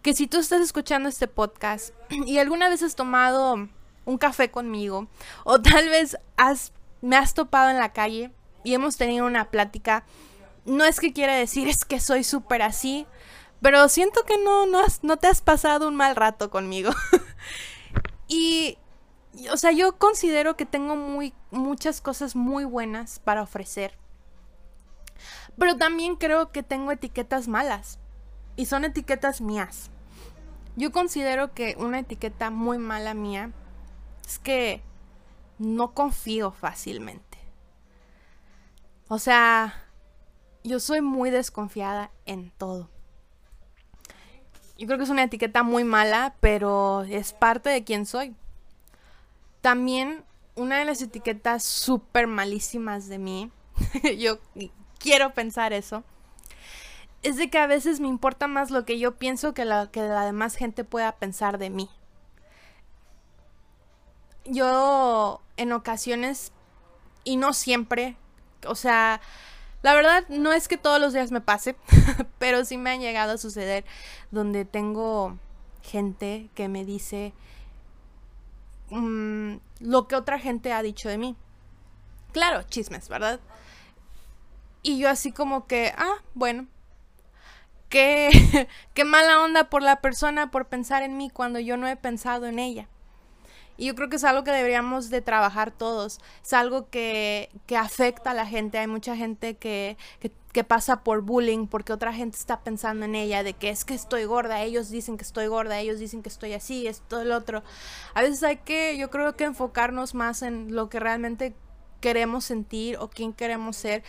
que 0.01 0.15
si 0.15 0.25
tú 0.25 0.39
estás 0.39 0.59
escuchando 0.59 1.07
este 1.07 1.27
podcast 1.27 1.93
y 2.25 2.39
alguna 2.39 2.67
vez 2.67 2.81
has 2.81 2.95
tomado 2.95 3.69
un 4.05 4.17
café 4.17 4.49
conmigo 4.49 5.07
o 5.45 5.61
tal 5.61 5.87
vez 5.87 6.17
has, 6.35 6.73
me 7.01 7.15
has 7.15 7.35
topado 7.35 7.69
en 7.69 7.77
la 7.77 7.93
calle 7.93 8.31
y 8.63 8.73
hemos 8.73 8.97
tenido 8.97 9.27
una 9.27 9.51
plática, 9.51 10.03
no 10.65 10.83
es 10.83 10.99
que 10.99 11.13
quiera 11.13 11.35
decir 11.35 11.67
es 11.67 11.85
que 11.85 11.99
soy 11.99 12.23
súper 12.23 12.63
así, 12.63 13.05
pero 13.61 13.87
siento 13.87 14.23
que 14.23 14.37
no, 14.43 14.65
no, 14.65 14.81
no 15.03 15.17
te 15.17 15.27
has 15.27 15.41
pasado 15.41 15.87
un 15.87 15.95
mal 15.95 16.15
rato 16.15 16.49
conmigo. 16.49 16.91
y, 18.27 18.79
o 19.51 19.57
sea, 19.57 19.71
yo 19.71 19.97
considero 19.99 20.57
que 20.57 20.65
tengo 20.65 20.95
muy, 20.95 21.33
muchas 21.51 22.01
cosas 22.01 22.35
muy 22.35 22.63
buenas 22.63 23.19
para 23.19 23.43
ofrecer. 23.43 23.98
Pero 25.59 25.77
también 25.77 26.15
creo 26.15 26.51
que 26.51 26.63
tengo 26.63 26.91
etiquetas 26.91 27.47
malas. 27.47 27.99
Y 28.55 28.65
son 28.65 28.85
etiquetas 28.85 29.41
mías. 29.41 29.91
Yo 30.75 30.91
considero 30.91 31.53
que 31.53 31.75
una 31.77 31.99
etiqueta 31.99 32.49
muy 32.49 32.77
mala 32.77 33.13
mía 33.13 33.51
es 34.25 34.39
que 34.39 34.81
no 35.57 35.93
confío 35.93 36.51
fácilmente. 36.51 37.37
O 39.09 39.19
sea, 39.19 39.83
yo 40.63 40.79
soy 40.79 41.01
muy 41.01 41.29
desconfiada 41.29 42.11
en 42.25 42.51
todo. 42.51 42.89
Yo 44.77 44.87
creo 44.87 44.97
que 44.97 45.03
es 45.03 45.09
una 45.09 45.23
etiqueta 45.23 45.63
muy 45.63 45.83
mala, 45.83 46.35
pero 46.39 47.01
es 47.03 47.33
parte 47.33 47.69
de 47.69 47.83
quién 47.83 48.05
soy. 48.05 48.35
También 49.59 50.23
una 50.55 50.77
de 50.77 50.85
las 50.85 51.01
etiquetas 51.01 51.63
súper 51.63 52.27
malísimas 52.27 53.09
de 53.09 53.17
mí, 53.17 53.51
yo 54.17 54.39
quiero 54.99 55.33
pensar 55.33 55.73
eso, 55.73 56.03
es 57.23 57.37
de 57.37 57.49
que 57.49 57.57
a 57.57 57.67
veces 57.67 57.99
me 57.99 58.07
importa 58.07 58.47
más 58.47 58.71
lo 58.71 58.85
que 58.85 58.99
yo 58.99 59.15
pienso 59.15 59.53
que, 59.53 59.65
lo 59.65 59.91
que 59.91 60.01
la 60.01 60.25
demás 60.25 60.55
gente 60.55 60.83
pueda 60.83 61.13
pensar 61.13 61.57
de 61.57 61.69
mí. 61.69 61.89
Yo 64.45 65.41
en 65.57 65.73
ocasiones, 65.73 66.51
y 67.23 67.37
no 67.37 67.53
siempre, 67.53 68.15
o 68.65 68.75
sea, 68.75 69.21
la 69.81 69.93
verdad 69.93 70.25
no 70.29 70.53
es 70.53 70.67
que 70.67 70.77
todos 70.77 70.99
los 70.99 71.13
días 71.13 71.31
me 71.31 71.41
pase, 71.41 71.75
pero 72.39 72.65
sí 72.65 72.77
me 72.77 72.91
han 72.91 73.01
llegado 73.01 73.33
a 73.33 73.37
suceder 73.37 73.85
donde 74.31 74.65
tengo 74.65 75.37
gente 75.83 76.49
que 76.55 76.67
me 76.67 76.85
dice 76.85 77.33
mm, 78.89 79.55
lo 79.79 80.07
que 80.07 80.15
otra 80.15 80.39
gente 80.39 80.73
ha 80.73 80.81
dicho 80.81 81.09
de 81.09 81.17
mí. 81.17 81.35
Claro, 82.31 82.63
chismes, 82.63 83.09
¿verdad? 83.09 83.39
Y 84.81 84.97
yo 84.99 85.09
así 85.09 85.31
como 85.31 85.67
que, 85.67 85.93
ah, 85.97 86.15
bueno, 86.33 86.67
qué, 87.89 88.67
qué 88.93 89.03
mala 89.03 89.41
onda 89.41 89.69
por 89.69 89.81
la 89.81 90.01
persona 90.01 90.51
por 90.51 90.67
pensar 90.67 91.03
en 91.03 91.17
mí 91.17 91.29
cuando 91.29 91.59
yo 91.59 91.77
no 91.77 91.87
he 91.87 91.95
pensado 91.95 92.45
en 92.45 92.59
ella. 92.59 92.87
Y 93.79 93.85
yo 93.85 93.95
creo 93.95 94.09
que 94.09 94.17
es 94.17 94.25
algo 94.25 94.43
que 94.43 94.51
deberíamos 94.51 95.09
de 95.09 95.21
trabajar 95.21 95.71
todos. 95.71 96.19
Es 96.43 96.51
algo 96.51 96.89
que, 96.89 97.49
que 97.65 97.77
afecta 97.77 98.31
a 98.31 98.33
la 98.33 98.45
gente. 98.45 98.77
Hay 98.77 98.87
mucha 98.87 99.15
gente 99.15 99.55
que, 99.55 99.95
que, 100.19 100.33
que, 100.51 100.65
pasa 100.65 101.01
por 101.01 101.21
bullying 101.21 101.65
porque 101.65 101.93
otra 101.93 102.11
gente 102.11 102.37
está 102.37 102.59
pensando 102.59 103.05
en 103.05 103.15
ella, 103.15 103.41
de 103.41 103.53
que 103.53 103.69
es 103.69 103.85
que 103.85 103.93
estoy 103.93 104.25
gorda, 104.25 104.61
ellos 104.61 104.89
dicen 104.89 105.15
que 105.15 105.23
estoy 105.23 105.47
gorda, 105.47 105.79
ellos 105.79 105.97
dicen 105.97 106.21
que 106.21 106.27
estoy 106.27 106.51
así, 106.51 106.87
esto, 106.87 107.21
el 107.21 107.31
otro. 107.31 107.63
A 108.15 108.21
veces 108.21 108.43
hay 108.43 108.57
que, 108.57 108.97
yo 108.97 109.09
creo 109.09 109.37
que 109.37 109.45
enfocarnos 109.45 110.13
más 110.13 110.41
en 110.41 110.75
lo 110.75 110.89
que 110.89 110.99
realmente 110.99 111.55
queremos 112.01 112.43
sentir 112.43 112.97
o 112.97 113.09
quién 113.09 113.31
queremos 113.31 113.77
ser 113.77 114.03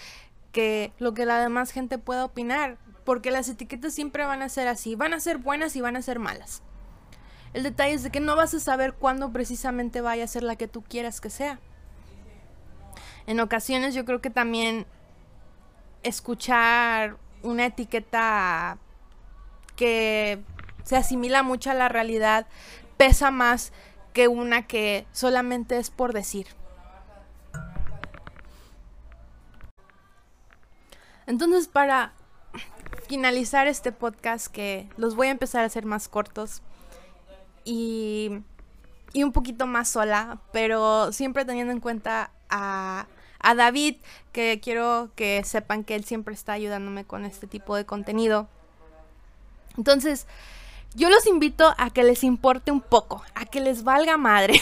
que 0.53 0.93
lo 0.99 1.15
que 1.15 1.27
la 1.27 1.41
demás 1.41 1.71
gente 1.71 1.99
pueda 1.99 2.25
opinar. 2.25 2.79
Porque 3.05 3.31
las 3.31 3.49
etiquetas 3.49 3.95
siempre 3.95 4.25
van 4.25 4.43
a 4.43 4.49
ser 4.49 4.69
así, 4.69 4.95
van 4.95 5.15
a 5.15 5.21
ser 5.21 5.39
buenas 5.39 5.75
y 5.77 5.81
van 5.81 5.97
a 5.97 6.03
ser 6.03 6.19
malas. 6.19 6.63
El 7.53 7.63
detalle 7.65 7.95
es 7.95 8.09
que 8.11 8.21
no 8.21 8.37
vas 8.37 8.55
a 8.55 8.61
saber 8.61 8.95
cuándo 8.95 9.33
precisamente 9.33 10.01
vaya 10.01 10.25
a 10.25 10.29
ser 10.29 10.43
la 10.43 10.57
que 10.57 10.69
tú 10.69 10.83
quieras 10.83 11.21
que 11.21 11.31
sea. 11.31 11.59
En 13.27 13.41
ocasiones 13.41 13.95
yo 13.95 14.05
creo 14.05 14.21
que 14.21 14.31
también 14.31 14.87
escuchar 16.03 17.17
una 17.43 17.67
etiqueta 17.67 18.79
que 19.77 20.43
se 20.85 20.97
asimila 20.97 21.43
mucho 21.43 21.71
a 21.71 21.75
la 21.75 21.89
realidad 21.89 22.47
pesa 22.97 23.31
más 23.31 23.73
que 24.13 24.29
una 24.29 24.67
que 24.67 25.07
solamente 25.13 25.79
es 25.79 25.91
por 25.91 26.13
decir. 26.13 26.47
Entonces 31.31 31.69
para 31.69 32.13
finalizar 33.09 33.69
este 33.69 33.93
podcast 33.93 34.49
que 34.49 34.89
los 34.97 35.15
voy 35.15 35.29
a 35.29 35.31
empezar 35.31 35.63
a 35.63 35.67
hacer 35.67 35.87
más 35.87 36.09
cortos, 36.09 36.61
y, 37.65 38.31
y 39.13 39.23
un 39.23 39.31
poquito 39.31 39.67
más 39.69 39.89
sola, 39.89 40.41
pero 40.53 41.13
siempre 41.13 41.45
teniendo 41.45 41.73
en 41.73 41.79
cuenta 41.79 42.33
a, 42.49 43.07
a 43.39 43.55
David, 43.55 43.97
que 44.33 44.61
quiero 44.61 45.11
que 45.15 45.45
sepan 45.45 45.85
que 45.85 45.95
él 45.95 46.05
siempre 46.05 46.35
está 46.35 46.53
ayudándome 46.53 47.05
con 47.05 47.25
este 47.25 47.47
tipo 47.47 47.77
de 47.77 47.87
contenido. 47.87 48.49
Entonces, 49.77 50.27
yo 50.97 51.11
los 51.11 51.29
invito 51.29 51.73
a 51.79 51.91
que 51.91 52.03
les 52.03 52.25
importe 52.25 52.73
un 52.73 52.81
poco, 52.81 53.23
a 53.37 53.45
que 53.45 53.61
les 53.61 53.85
valga 53.85 54.17
madre, 54.17 54.61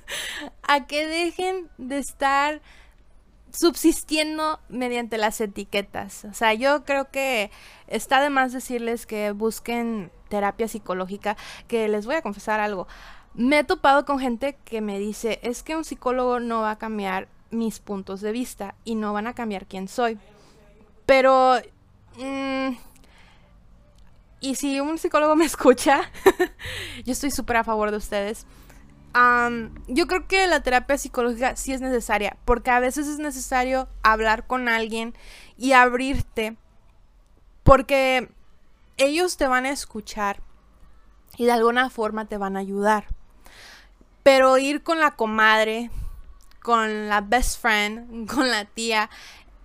a 0.62 0.86
que 0.86 1.06
dejen 1.06 1.70
de 1.78 1.96
estar 1.96 2.60
subsistiendo 3.52 4.60
mediante 4.68 5.18
las 5.18 5.40
etiquetas. 5.40 6.24
O 6.24 6.34
sea, 6.34 6.54
yo 6.54 6.84
creo 6.84 7.10
que 7.10 7.50
está 7.86 8.20
de 8.20 8.30
más 8.30 8.52
decirles 8.52 9.06
que 9.06 9.30
busquen 9.32 10.10
terapia 10.28 10.68
psicológica, 10.68 11.36
que 11.68 11.88
les 11.88 12.06
voy 12.06 12.16
a 12.16 12.22
confesar 12.22 12.60
algo. 12.60 12.86
Me 13.34 13.60
he 13.60 13.64
topado 13.64 14.04
con 14.04 14.18
gente 14.18 14.56
que 14.64 14.80
me 14.80 14.98
dice, 14.98 15.38
es 15.42 15.62
que 15.62 15.76
un 15.76 15.84
psicólogo 15.84 16.40
no 16.40 16.62
va 16.62 16.72
a 16.72 16.78
cambiar 16.78 17.28
mis 17.50 17.80
puntos 17.80 18.20
de 18.20 18.32
vista 18.32 18.74
y 18.84 18.94
no 18.94 19.12
van 19.12 19.26
a 19.26 19.34
cambiar 19.34 19.66
quién 19.66 19.88
soy. 19.88 20.18
Pero... 21.06 21.56
Mm, 22.16 22.76
y 24.40 24.56
si 24.56 24.80
un 24.80 24.98
psicólogo 24.98 25.36
me 25.36 25.44
escucha, 25.46 26.10
yo 27.04 27.12
estoy 27.12 27.30
súper 27.30 27.58
a 27.58 27.64
favor 27.64 27.90
de 27.90 27.96
ustedes 27.96 28.46
yo 29.88 30.06
creo 30.06 30.26
que 30.26 30.46
la 30.46 30.62
terapia 30.62 30.96
psicológica 30.96 31.56
sí 31.56 31.72
es 31.72 31.80
necesaria, 31.80 32.36
porque 32.44 32.70
a 32.70 32.80
veces 32.80 33.06
es 33.08 33.18
necesario 33.18 33.88
hablar 34.02 34.46
con 34.46 34.68
alguien 34.68 35.14
y 35.58 35.72
abrirte, 35.72 36.56
porque 37.62 38.30
ellos 38.96 39.36
te 39.36 39.46
van 39.46 39.66
a 39.66 39.70
escuchar 39.70 40.40
y 41.36 41.44
de 41.44 41.52
alguna 41.52 41.90
forma 41.90 42.26
te 42.26 42.38
van 42.38 42.56
a 42.56 42.60
ayudar. 42.60 43.06
Pero 44.22 44.56
ir 44.58 44.82
con 44.82 45.00
la 45.00 45.12
comadre, 45.12 45.90
con 46.62 47.08
la 47.08 47.20
best 47.20 47.60
friend, 47.60 48.30
con 48.32 48.50
la 48.50 48.64
tía, 48.64 49.10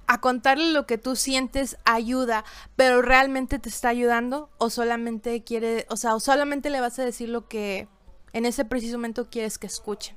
a 0.08 0.22
contarle 0.22 0.72
lo 0.72 0.88
que 0.88 0.98
tú 0.98 1.16
sientes 1.16 1.78
ayuda, 1.84 2.46
pero 2.76 3.02
realmente 3.02 3.60
te 3.60 3.70
está 3.70 3.90
ayudando 3.90 4.50
o 4.58 4.70
solamente 4.70 5.44
quiere, 5.44 5.86
o 5.90 5.98
sea, 5.98 6.16
o 6.16 6.20
solamente 6.20 6.70
le 6.70 6.80
vas 6.80 6.98
a 6.98 7.06
decir 7.06 7.28
lo 7.28 7.48
que 7.48 7.90
en 8.34 8.46
ese 8.46 8.66
preciso 8.66 8.98
momento 8.98 9.30
quieres 9.30 9.58
que 9.58 9.68
escuchen. 9.68 10.16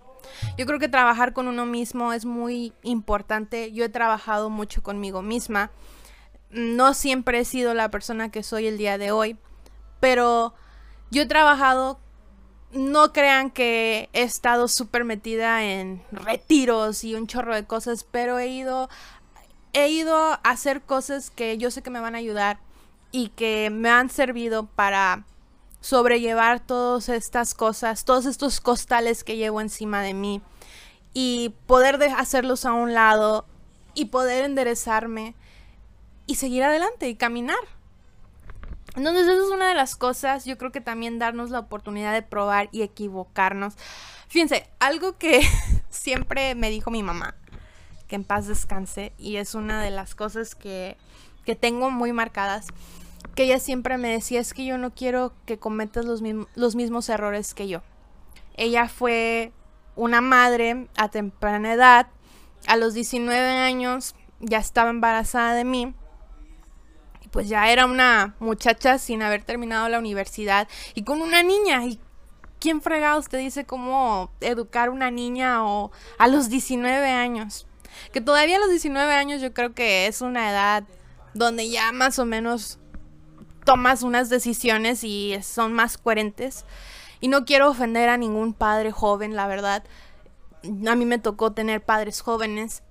Yo 0.56 0.66
creo 0.66 0.78
que 0.78 0.88
trabajar 0.88 1.32
con 1.32 1.48
uno 1.48 1.66
mismo 1.66 2.12
es 2.12 2.24
muy 2.24 2.72
importante. 2.82 3.72
Yo 3.72 3.84
he 3.84 3.88
trabajado 3.88 4.50
mucho 4.50 4.82
conmigo 4.82 5.22
misma. 5.22 5.70
No 6.50 6.94
siempre 6.94 7.40
he 7.40 7.44
sido 7.44 7.74
la 7.74 7.90
persona 7.90 8.30
que 8.30 8.42
soy 8.42 8.66
el 8.66 8.78
día 8.78 8.98
de 8.98 9.12
hoy, 9.12 9.38
pero 10.00 10.54
yo 11.10 11.22
he 11.22 11.26
trabajado, 11.26 12.00
no 12.72 13.12
crean 13.12 13.50
que 13.50 14.08
he 14.12 14.22
estado 14.22 14.68
súper 14.68 15.04
metida 15.04 15.64
en 15.64 16.02
retiros 16.10 17.04
y 17.04 17.14
un 17.14 17.26
chorro 17.26 17.54
de 17.54 17.66
cosas, 17.66 18.04
pero 18.04 18.38
he 18.38 18.48
ido, 18.48 18.88
he 19.72 19.88
ido 19.88 20.16
a 20.16 20.34
hacer 20.42 20.82
cosas 20.82 21.30
que 21.30 21.56
yo 21.58 21.70
sé 21.70 21.82
que 21.82 21.90
me 21.90 22.00
van 22.00 22.14
a 22.14 22.18
ayudar 22.18 22.58
y 23.12 23.28
que 23.28 23.70
me 23.70 23.88
han 23.88 24.10
servido 24.10 24.66
para 24.66 25.24
sobrellevar 25.80 26.60
todas 26.60 27.08
estas 27.08 27.54
cosas, 27.54 28.04
todos 28.04 28.26
estos 28.26 28.60
costales 28.60 29.24
que 29.24 29.36
llevo 29.36 29.60
encima 29.60 30.02
de 30.02 30.14
mí 30.14 30.42
y 31.12 31.54
poder 31.66 32.02
hacerlos 32.16 32.64
a 32.64 32.72
un 32.72 32.94
lado 32.94 33.46
y 33.94 34.06
poder 34.06 34.44
enderezarme 34.44 35.34
y 36.26 36.36
seguir 36.36 36.62
adelante 36.62 37.08
y 37.08 37.16
caminar. 37.16 37.58
Entonces 38.96 39.28
eso 39.28 39.46
es 39.46 39.50
una 39.52 39.68
de 39.68 39.74
las 39.74 39.96
cosas, 39.96 40.44
yo 40.44 40.58
creo 40.58 40.72
que 40.72 40.80
también 40.80 41.18
darnos 41.18 41.50
la 41.50 41.60
oportunidad 41.60 42.12
de 42.12 42.22
probar 42.22 42.68
y 42.72 42.82
equivocarnos. 42.82 43.74
Fíjense, 44.28 44.68
algo 44.80 45.16
que 45.16 45.42
siempre 45.90 46.54
me 46.54 46.70
dijo 46.70 46.90
mi 46.90 47.02
mamá, 47.02 47.36
que 48.08 48.16
en 48.16 48.24
paz 48.24 48.46
descanse, 48.46 49.12
y 49.16 49.36
es 49.36 49.54
una 49.54 49.82
de 49.82 49.90
las 49.90 50.14
cosas 50.14 50.54
que, 50.54 50.96
que 51.44 51.54
tengo 51.54 51.90
muy 51.90 52.12
marcadas, 52.12 52.66
que 53.34 53.44
ella 53.44 53.58
siempre 53.58 53.98
me 53.98 54.10
decía, 54.10 54.40
es 54.40 54.54
que 54.54 54.64
yo 54.64 54.78
no 54.78 54.94
quiero 54.94 55.32
que 55.46 55.58
cometas 55.58 56.04
los, 56.04 56.22
los 56.54 56.76
mismos 56.76 57.08
errores 57.08 57.54
que 57.54 57.68
yo. 57.68 57.82
Ella 58.56 58.88
fue 58.88 59.52
una 59.96 60.20
madre 60.20 60.88
a 60.96 61.08
temprana 61.08 61.72
edad, 61.72 62.08
a 62.66 62.76
los 62.76 62.94
19 62.94 63.38
años 63.38 64.14
ya 64.40 64.58
estaba 64.58 64.90
embarazada 64.90 65.54
de 65.54 65.64
mí. 65.64 65.94
Y 67.22 67.28
pues 67.28 67.48
ya 67.48 67.70
era 67.70 67.86
una 67.86 68.34
muchacha 68.40 68.98
sin 68.98 69.22
haber 69.22 69.44
terminado 69.44 69.88
la 69.88 69.98
universidad 69.98 70.68
y 70.94 71.04
con 71.04 71.22
una 71.22 71.42
niña. 71.42 71.84
¿Y 71.84 72.00
quién 72.58 72.80
fregado 72.80 73.20
usted 73.20 73.38
dice 73.38 73.64
cómo 73.64 74.30
educar 74.40 74.90
una 74.90 75.10
niña 75.10 75.64
o 75.64 75.90
a 76.18 76.28
los 76.28 76.48
19 76.48 77.10
años? 77.10 77.66
Que 78.12 78.20
todavía 78.20 78.56
a 78.56 78.60
los 78.60 78.70
19 78.70 79.12
años 79.12 79.42
yo 79.42 79.52
creo 79.52 79.74
que 79.74 80.06
es 80.06 80.20
una 80.20 80.50
edad 80.50 80.84
donde 81.34 81.68
ya 81.68 81.92
más 81.92 82.18
o 82.18 82.24
menos 82.24 82.79
tomas 83.64 84.02
unas 84.02 84.28
decisiones 84.28 85.04
y 85.04 85.36
son 85.42 85.72
más 85.72 85.98
coherentes. 85.98 86.64
Y 87.20 87.28
no 87.28 87.44
quiero 87.44 87.68
ofender 87.68 88.08
a 88.08 88.16
ningún 88.16 88.54
padre 88.54 88.92
joven, 88.92 89.36
la 89.36 89.46
verdad. 89.46 89.84
A 90.64 90.94
mí 90.94 91.04
me 91.04 91.18
tocó 91.18 91.52
tener 91.52 91.84
padres 91.84 92.20
jóvenes. 92.20 92.82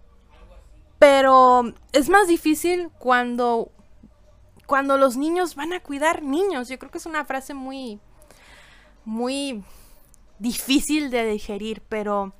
Pero 0.99 1.73
es 1.93 2.09
más 2.09 2.27
difícil 2.27 2.89
cuando 2.99 3.71
cuando 4.65 4.99
los 4.99 5.17
niños 5.17 5.55
van 5.55 5.73
a 5.73 5.79
cuidar 5.79 6.21
niños. 6.21 6.67
Yo 6.67 6.77
creo 6.77 6.91
que 6.91 6.99
es 6.99 7.05
una 7.05 7.25
frase 7.25 7.53
muy 7.53 7.99
muy 9.05 9.63
difícil 10.37 11.09
de 11.09 11.25
digerir, 11.25 11.81
pero 11.89 12.33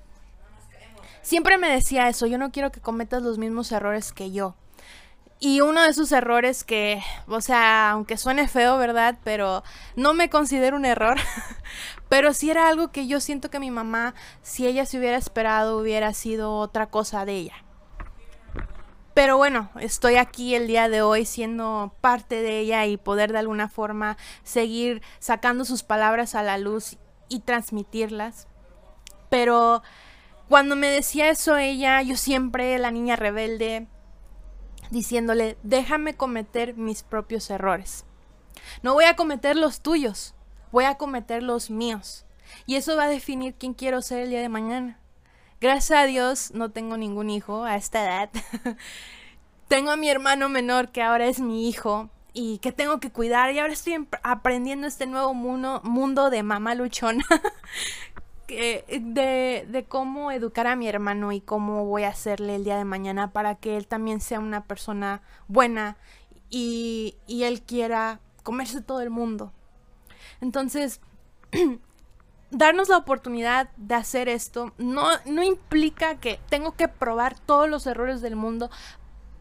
siempre 1.22 1.58
me 1.58 1.70
decía 1.70 2.08
eso, 2.08 2.28
yo 2.28 2.38
no 2.38 2.52
quiero 2.52 2.72
que 2.72 2.82
cometas 2.82 3.24
los 3.24 3.38
mismos 3.38 3.72
errores 3.72 4.13
que 4.13 4.32
yo. 4.32 4.56
Y 5.41 5.62
uno 5.62 5.82
de 5.82 5.89
esos 5.89 6.12
errores 6.12 6.65
que, 6.65 7.02
o 7.28 7.39
sea, 7.39 7.91
aunque 7.91 8.17
suene 8.17 8.49
feo, 8.49 8.78
¿verdad? 8.78 9.17
Pero 9.23 9.63
no 9.95 10.13
me 10.13 10.30
considero 10.30 10.75
un 10.75 10.84
error. 10.84 11.17
Pero 12.10 12.34
sí 12.34 12.49
era 12.49 12.67
algo 12.67 12.91
que 12.91 13.08
yo 13.08 13.21
siento 13.21 13.49
que 13.49 13.60
mi 13.60 13.71
mamá, 13.71 14.15
si 14.41 14.67
ella 14.67 14.86
se 14.86 14.97
hubiera 14.97 15.17
esperado, 15.17 15.78
hubiera 15.78 16.13
sido 16.13 16.56
otra 16.56 16.88
cosa 16.88 17.23
de 17.23 17.36
ella. 17.36 17.56
Pero 19.13 19.38
bueno, 19.38 19.69
estoy 19.80 20.15
aquí 20.15 20.56
el 20.56 20.67
día 20.67 20.89
de 20.89 21.02
hoy 21.02 21.25
siendo 21.25 21.93
parte 22.02 22.41
de 22.41 22.60
ella 22.60 22.86
y 22.86 22.97
poder 22.97 23.32
de 23.32 23.39
alguna 23.39 23.69
forma 23.69 24.17
seguir 24.43 25.02
sacando 25.19 25.65
sus 25.65 25.84
palabras 25.84 26.36
a 26.36 26.43
la 26.43 26.58
luz 26.58 26.97
y 27.30 27.41
transmitirlas. 27.41 28.47
Pero 29.30 29.84
cuando 30.49 30.75
me 30.75 30.88
decía 30.88 31.30
eso 31.30 31.58
ella, 31.58 32.02
yo 32.02 32.17
siempre, 32.17 32.78
la 32.80 32.91
niña 32.91 33.15
rebelde, 33.15 33.88
diciéndole, 34.89 35.58
déjame 35.63 36.15
cometer 36.15 36.76
mis 36.76 37.04
propios 37.04 37.50
errores. 37.50 38.06
No 38.84 38.94
voy 38.94 39.06
a 39.06 39.15
cometer 39.15 39.56
los 39.56 39.82
tuyos, 39.82 40.36
voy 40.72 40.86
a 40.86 40.96
cometer 40.96 41.44
los 41.44 41.70
míos. 41.70 42.26
Y 42.65 42.76
eso 42.76 42.96
va 42.96 43.04
a 43.04 43.10
definir 43.10 43.56
quién 43.56 43.74
quiero 43.74 44.02
ser 44.02 44.20
el 44.22 44.30
día 44.30 44.42
de 44.42 44.50
mañana. 44.50 45.00
Gracias 45.62 46.00
a 46.00 46.06
Dios 46.06 46.52
no 46.54 46.72
tengo 46.72 46.98
ningún 46.98 47.30
hijo 47.30 47.65
a 47.65 47.76
esta 47.76 48.04
edad. 48.04 48.30
tengo 49.68 49.92
a 49.92 49.98
mi 49.98 50.10
hermano 50.10 50.50
menor 50.50 50.89
que 50.89 51.02
ahora 51.02 51.28
es 51.28 51.39
mi 51.39 51.68
hijo 51.68 52.10
y 52.34 52.60
que 52.60 52.72
tengo 52.72 53.00
que 53.00 53.12
cuidar 53.12 53.52
y 53.52 53.60
ahora 53.60 53.74
estoy 53.74 54.08
aprendiendo 54.24 54.88
este 54.88 55.06
nuevo 55.06 55.34
mundo, 55.34 55.82
mundo 55.84 56.30
de 56.30 56.44
mamá 56.44 56.76
luchona 56.76 57.26
de, 58.49 59.65
de, 59.67 59.85
cómo 59.85 60.31
educar 60.31 60.67
a 60.67 60.75
mi 60.75 60.88
hermano 60.88 61.31
y 61.31 61.41
cómo 61.41 61.85
voy 61.85 62.03
a 62.03 62.09
hacerle 62.09 62.55
el 62.55 62.63
día 62.63 62.77
de 62.77 62.85
mañana 62.85 63.31
para 63.31 63.55
que 63.55 63.77
él 63.77 63.88
también 63.88 64.21
sea 64.21 64.39
una 64.39 64.65
persona 64.65 65.21
buena 65.47 65.97
y, 66.49 67.15
y 67.27 67.43
él 67.43 67.62
quiera 67.62 68.19
comerse 68.43 68.81
todo 68.81 69.01
el 69.01 69.09
mundo. 69.09 69.53
Entonces, 70.41 71.01
darnos 72.51 72.89
la 72.89 72.97
oportunidad 72.97 73.69
de 73.77 73.95
hacer 73.95 74.27
esto 74.27 74.73
no, 74.77 75.07
no 75.25 75.43
implica 75.43 76.15
que 76.15 76.39
tengo 76.49 76.73
que 76.73 76.88
probar 76.88 77.39
todos 77.39 77.69
los 77.69 77.85
errores 77.85 78.21
del 78.21 78.35
mundo 78.35 78.69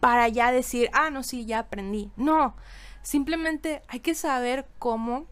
para 0.01 0.29
ya 0.29 0.53
decir, 0.53 0.91
ah, 0.93 1.11
no, 1.11 1.23
sí, 1.23 1.45
ya 1.45 1.61
aprendí. 1.61 2.11
No, 2.17 2.55
simplemente 3.03 3.83
hay 3.89 4.01
que 4.01 4.15
saber 4.15 4.67
cómo 4.79 5.27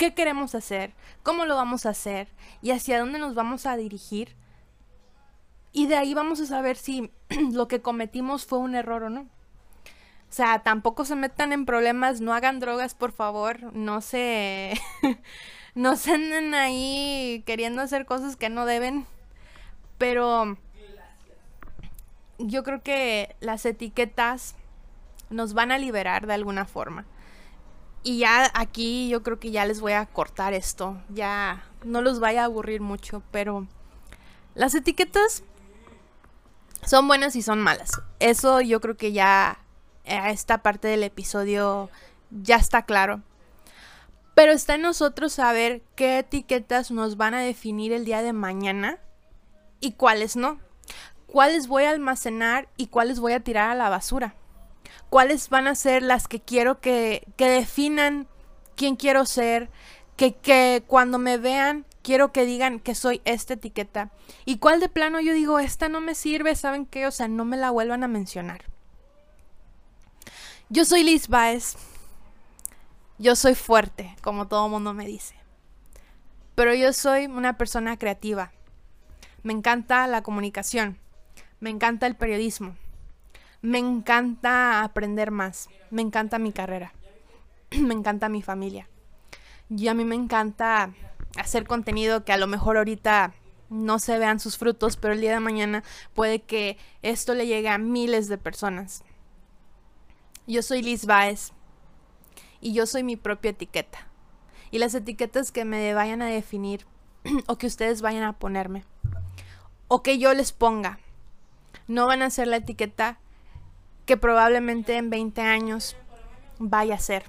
qué 0.00 0.14
queremos 0.14 0.54
hacer, 0.54 0.94
cómo 1.22 1.44
lo 1.44 1.56
vamos 1.56 1.84
a 1.84 1.90
hacer 1.90 2.28
y 2.62 2.70
hacia 2.70 2.98
dónde 2.98 3.18
nos 3.18 3.34
vamos 3.34 3.66
a 3.66 3.76
dirigir. 3.76 4.34
Y 5.72 5.88
de 5.88 5.96
ahí 5.96 6.14
vamos 6.14 6.40
a 6.40 6.46
saber 6.46 6.78
si 6.78 7.12
lo 7.52 7.68
que 7.68 7.82
cometimos 7.82 8.46
fue 8.46 8.60
un 8.60 8.74
error 8.74 9.02
o 9.02 9.10
no. 9.10 9.20
O 9.20 10.32
sea, 10.32 10.60
tampoco 10.60 11.04
se 11.04 11.16
metan 11.16 11.52
en 11.52 11.66
problemas, 11.66 12.22
no 12.22 12.32
hagan 12.32 12.60
drogas, 12.60 12.94
por 12.94 13.12
favor, 13.12 13.74
no 13.74 14.00
se 14.00 14.72
no 15.74 15.96
se 15.96 16.12
anden 16.14 16.54
ahí 16.54 17.42
queriendo 17.44 17.82
hacer 17.82 18.06
cosas 18.06 18.36
que 18.36 18.48
no 18.48 18.64
deben. 18.64 19.04
Pero 19.98 20.56
yo 22.38 22.62
creo 22.62 22.82
que 22.82 23.36
las 23.40 23.66
etiquetas 23.66 24.54
nos 25.28 25.52
van 25.52 25.72
a 25.72 25.78
liberar 25.78 26.26
de 26.26 26.32
alguna 26.32 26.64
forma. 26.64 27.04
Y 28.02 28.18
ya 28.18 28.50
aquí 28.54 29.08
yo 29.08 29.22
creo 29.22 29.38
que 29.38 29.50
ya 29.50 29.66
les 29.66 29.80
voy 29.80 29.92
a 29.92 30.06
cortar 30.06 30.54
esto. 30.54 31.00
Ya 31.10 31.62
no 31.84 32.00
los 32.00 32.20
vaya 32.20 32.42
a 32.42 32.44
aburrir 32.46 32.80
mucho, 32.80 33.22
pero 33.30 33.66
las 34.54 34.74
etiquetas 34.74 35.42
son 36.86 37.06
buenas 37.06 37.36
y 37.36 37.42
son 37.42 37.60
malas. 37.60 38.00
Eso 38.18 38.60
yo 38.62 38.80
creo 38.80 38.96
que 38.96 39.12
ya 39.12 39.58
a 40.06 40.30
esta 40.30 40.58
parte 40.58 40.88
del 40.88 41.02
episodio 41.02 41.90
ya 42.30 42.56
está 42.56 42.82
claro. 42.82 43.20
Pero 44.34 44.52
está 44.52 44.76
en 44.76 44.82
nosotros 44.82 45.34
saber 45.34 45.82
qué 45.94 46.20
etiquetas 46.20 46.90
nos 46.90 47.18
van 47.18 47.34
a 47.34 47.40
definir 47.40 47.92
el 47.92 48.06
día 48.06 48.22
de 48.22 48.32
mañana 48.32 48.98
y 49.80 49.92
cuáles 49.92 50.36
no. 50.36 50.58
Cuáles 51.26 51.68
voy 51.68 51.84
a 51.84 51.90
almacenar 51.90 52.68
y 52.78 52.86
cuáles 52.86 53.20
voy 53.20 53.34
a 53.34 53.40
tirar 53.40 53.70
a 53.70 53.74
la 53.74 53.90
basura 53.90 54.34
cuáles 55.08 55.48
van 55.48 55.66
a 55.66 55.74
ser 55.74 56.02
las 56.02 56.28
que 56.28 56.40
quiero 56.40 56.80
que, 56.80 57.26
definan 57.36 58.26
quién 58.76 58.96
quiero 58.96 59.26
ser, 59.26 59.70
que, 60.16 60.34
que 60.34 60.82
cuando 60.86 61.18
me 61.18 61.38
vean 61.38 61.86
quiero 62.02 62.32
que 62.32 62.44
digan 62.44 62.80
que 62.80 62.94
soy 62.94 63.20
esta 63.24 63.54
etiqueta. 63.54 64.10
Y 64.44 64.58
cuál 64.58 64.80
de 64.80 64.88
plano 64.88 65.20
yo 65.20 65.32
digo, 65.32 65.58
esta 65.58 65.88
no 65.88 66.00
me 66.00 66.14
sirve, 66.14 66.54
¿saben 66.56 66.86
qué? 66.86 67.06
O 67.06 67.10
sea, 67.10 67.28
no 67.28 67.44
me 67.44 67.56
la 67.56 67.70
vuelvan 67.70 68.04
a 68.04 68.08
mencionar. 68.08 68.64
Yo 70.68 70.84
soy 70.84 71.02
Liz 71.02 71.28
Baez. 71.28 71.76
Yo 73.18 73.36
soy 73.36 73.54
fuerte, 73.54 74.16
como 74.22 74.48
todo 74.48 74.68
mundo 74.68 74.94
me 74.94 75.06
dice. 75.06 75.34
Pero 76.54 76.74
yo 76.74 76.92
soy 76.92 77.26
una 77.26 77.58
persona 77.58 77.98
creativa. 77.98 78.52
Me 79.42 79.52
encanta 79.52 80.06
la 80.06 80.22
comunicación. 80.22 80.98
Me 81.60 81.70
encanta 81.70 82.06
el 82.06 82.16
periodismo. 82.16 82.76
Me 83.62 83.78
encanta 83.78 84.82
aprender 84.82 85.30
más. 85.30 85.68
Me 85.90 86.02
encanta 86.02 86.38
mi 86.38 86.52
carrera. 86.52 86.92
me 87.70 87.94
encanta 87.94 88.28
mi 88.28 88.42
familia. 88.42 88.88
Y 89.68 89.88
a 89.88 89.94
mí 89.94 90.04
me 90.04 90.14
encanta 90.14 90.92
hacer 91.36 91.66
contenido 91.66 92.24
que 92.24 92.32
a 92.32 92.36
lo 92.36 92.46
mejor 92.46 92.76
ahorita 92.76 93.34
no 93.68 93.98
se 93.98 94.18
vean 94.18 94.40
sus 94.40 94.58
frutos, 94.58 94.96
pero 94.96 95.14
el 95.14 95.20
día 95.20 95.32
de 95.32 95.40
mañana 95.40 95.84
puede 96.14 96.40
que 96.40 96.76
esto 97.02 97.34
le 97.34 97.46
llegue 97.46 97.68
a 97.68 97.78
miles 97.78 98.28
de 98.28 98.38
personas. 98.38 99.04
Yo 100.46 100.62
soy 100.62 100.82
Liz 100.82 101.06
Baez 101.06 101.52
y 102.60 102.72
yo 102.72 102.86
soy 102.86 103.04
mi 103.04 103.16
propia 103.16 103.52
etiqueta. 103.52 104.08
Y 104.72 104.78
las 104.78 104.94
etiquetas 104.94 105.52
que 105.52 105.64
me 105.64 105.94
vayan 105.94 106.22
a 106.22 106.26
definir 106.26 106.86
o 107.46 107.58
que 107.58 107.66
ustedes 107.66 108.02
vayan 108.02 108.24
a 108.24 108.38
ponerme 108.38 108.84
o 109.92 110.04
que 110.04 110.18
yo 110.18 110.32
les 110.34 110.52
ponga 110.52 111.00
no 111.88 112.06
van 112.06 112.22
a 112.22 112.30
ser 112.30 112.46
la 112.46 112.56
etiqueta 112.56 113.18
que 114.10 114.16
probablemente 114.16 114.96
en 114.96 115.08
20 115.08 115.40
años 115.40 115.94
vaya 116.58 116.96
a 116.96 116.98
ser. 116.98 117.22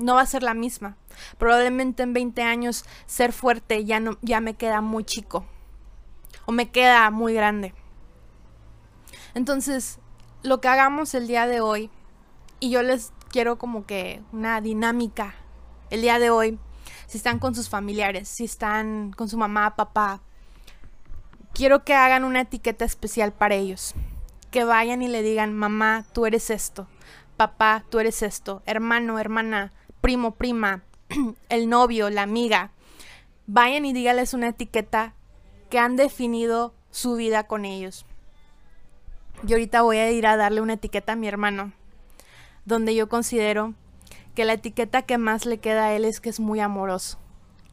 No 0.00 0.16
va 0.16 0.22
a 0.22 0.26
ser 0.26 0.42
la 0.42 0.52
misma. 0.52 0.96
Probablemente 1.38 2.02
en 2.02 2.12
20 2.12 2.42
años 2.42 2.84
ser 3.06 3.32
fuerte 3.32 3.84
ya 3.84 4.00
no 4.00 4.18
ya 4.20 4.40
me 4.40 4.54
queda 4.54 4.80
muy 4.80 5.04
chico 5.04 5.46
o 6.44 6.50
me 6.50 6.72
queda 6.72 7.08
muy 7.12 7.34
grande. 7.34 7.72
Entonces, 9.34 10.00
lo 10.42 10.60
que 10.60 10.66
hagamos 10.66 11.14
el 11.14 11.28
día 11.28 11.46
de 11.46 11.60
hoy 11.60 11.88
y 12.58 12.70
yo 12.70 12.82
les 12.82 13.12
quiero 13.30 13.56
como 13.56 13.86
que 13.86 14.20
una 14.32 14.60
dinámica 14.60 15.36
el 15.90 16.02
día 16.02 16.18
de 16.18 16.30
hoy, 16.30 16.58
si 17.06 17.16
están 17.16 17.38
con 17.38 17.54
sus 17.54 17.68
familiares, 17.68 18.28
si 18.28 18.42
están 18.42 19.12
con 19.12 19.28
su 19.28 19.38
mamá, 19.38 19.76
papá, 19.76 20.20
quiero 21.52 21.84
que 21.84 21.94
hagan 21.94 22.24
una 22.24 22.40
etiqueta 22.40 22.84
especial 22.84 23.32
para 23.32 23.54
ellos 23.54 23.94
que 24.54 24.62
vayan 24.62 25.02
y 25.02 25.08
le 25.08 25.22
digan, 25.22 25.52
mamá, 25.52 26.04
tú 26.12 26.26
eres 26.26 26.48
esto, 26.48 26.86
papá, 27.36 27.84
tú 27.90 27.98
eres 27.98 28.22
esto, 28.22 28.62
hermano, 28.66 29.18
hermana, 29.18 29.72
primo, 30.00 30.36
prima, 30.36 30.84
el 31.48 31.68
novio, 31.68 32.08
la 32.08 32.22
amiga. 32.22 32.70
Vayan 33.48 33.84
y 33.84 33.92
dígales 33.92 34.32
una 34.32 34.50
etiqueta 34.50 35.12
que 35.70 35.80
han 35.80 35.96
definido 35.96 36.72
su 36.92 37.16
vida 37.16 37.48
con 37.48 37.64
ellos. 37.64 38.06
Yo 39.42 39.56
ahorita 39.56 39.82
voy 39.82 39.96
a 39.96 40.12
ir 40.12 40.24
a 40.24 40.36
darle 40.36 40.60
una 40.60 40.74
etiqueta 40.74 41.14
a 41.14 41.16
mi 41.16 41.26
hermano. 41.26 41.72
donde 42.64 42.94
yo 42.94 43.08
considero 43.08 43.74
que 44.36 44.44
la 44.44 44.52
etiqueta 44.52 45.02
que 45.02 45.18
más 45.18 45.46
le 45.46 45.58
queda 45.58 45.86
a 45.86 45.94
él 45.94 46.04
es 46.04 46.20
que 46.20 46.30
es 46.30 46.38
muy 46.38 46.60
amoroso. 46.60 47.18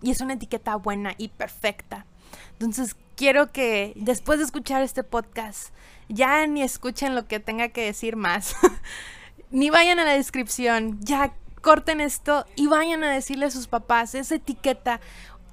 Y 0.01 0.09
es 0.09 0.19
una 0.19 0.33
etiqueta 0.33 0.75
buena 0.77 1.13
y 1.19 1.27
perfecta. 1.27 2.07
Entonces 2.53 2.95
quiero 3.15 3.51
que 3.51 3.93
después 3.97 4.39
de 4.39 4.45
escuchar 4.45 4.81
este 4.81 5.03
podcast, 5.03 5.71
ya 6.11 6.45
ni 6.47 6.61
escuchen 6.61 7.15
lo 7.15 7.27
que 7.27 7.39
tenga 7.39 7.69
que 7.69 7.85
decir 7.85 8.15
más. 8.15 8.55
ni 9.51 9.69
vayan 9.69 9.99
a 9.99 10.05
la 10.05 10.13
descripción, 10.13 10.99
ya 11.01 11.33
corten 11.61 12.01
esto 12.01 12.45
y 12.55 12.67
vayan 12.67 13.03
a 13.03 13.11
decirle 13.11 13.45
a 13.45 13.51
sus 13.51 13.67
papás 13.67 14.15
esa 14.15 14.35
etiqueta 14.35 14.99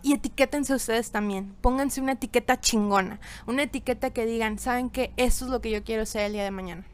y 0.03 0.15
etiquétense 0.15 0.75
ustedes 0.75 1.11
también. 1.11 1.55
Pónganse 1.61 2.01
una 2.01 2.13
etiqueta 2.13 2.61
chingona, 2.61 3.21
una 3.47 3.65
etiqueta 3.65 4.11
que 4.11 4.27
digan, 4.27 4.59
¿saben 4.59 4.91
que 4.91 5.13
Eso 5.17 5.45
es 5.45 5.51
lo 5.51 5.61
que 5.61 5.71
yo 5.71 5.85
quiero 5.85 6.07
ser 6.07 6.23
el 6.23 6.33
día 6.33 6.45
de 6.45 6.51
mañana. 6.51 6.85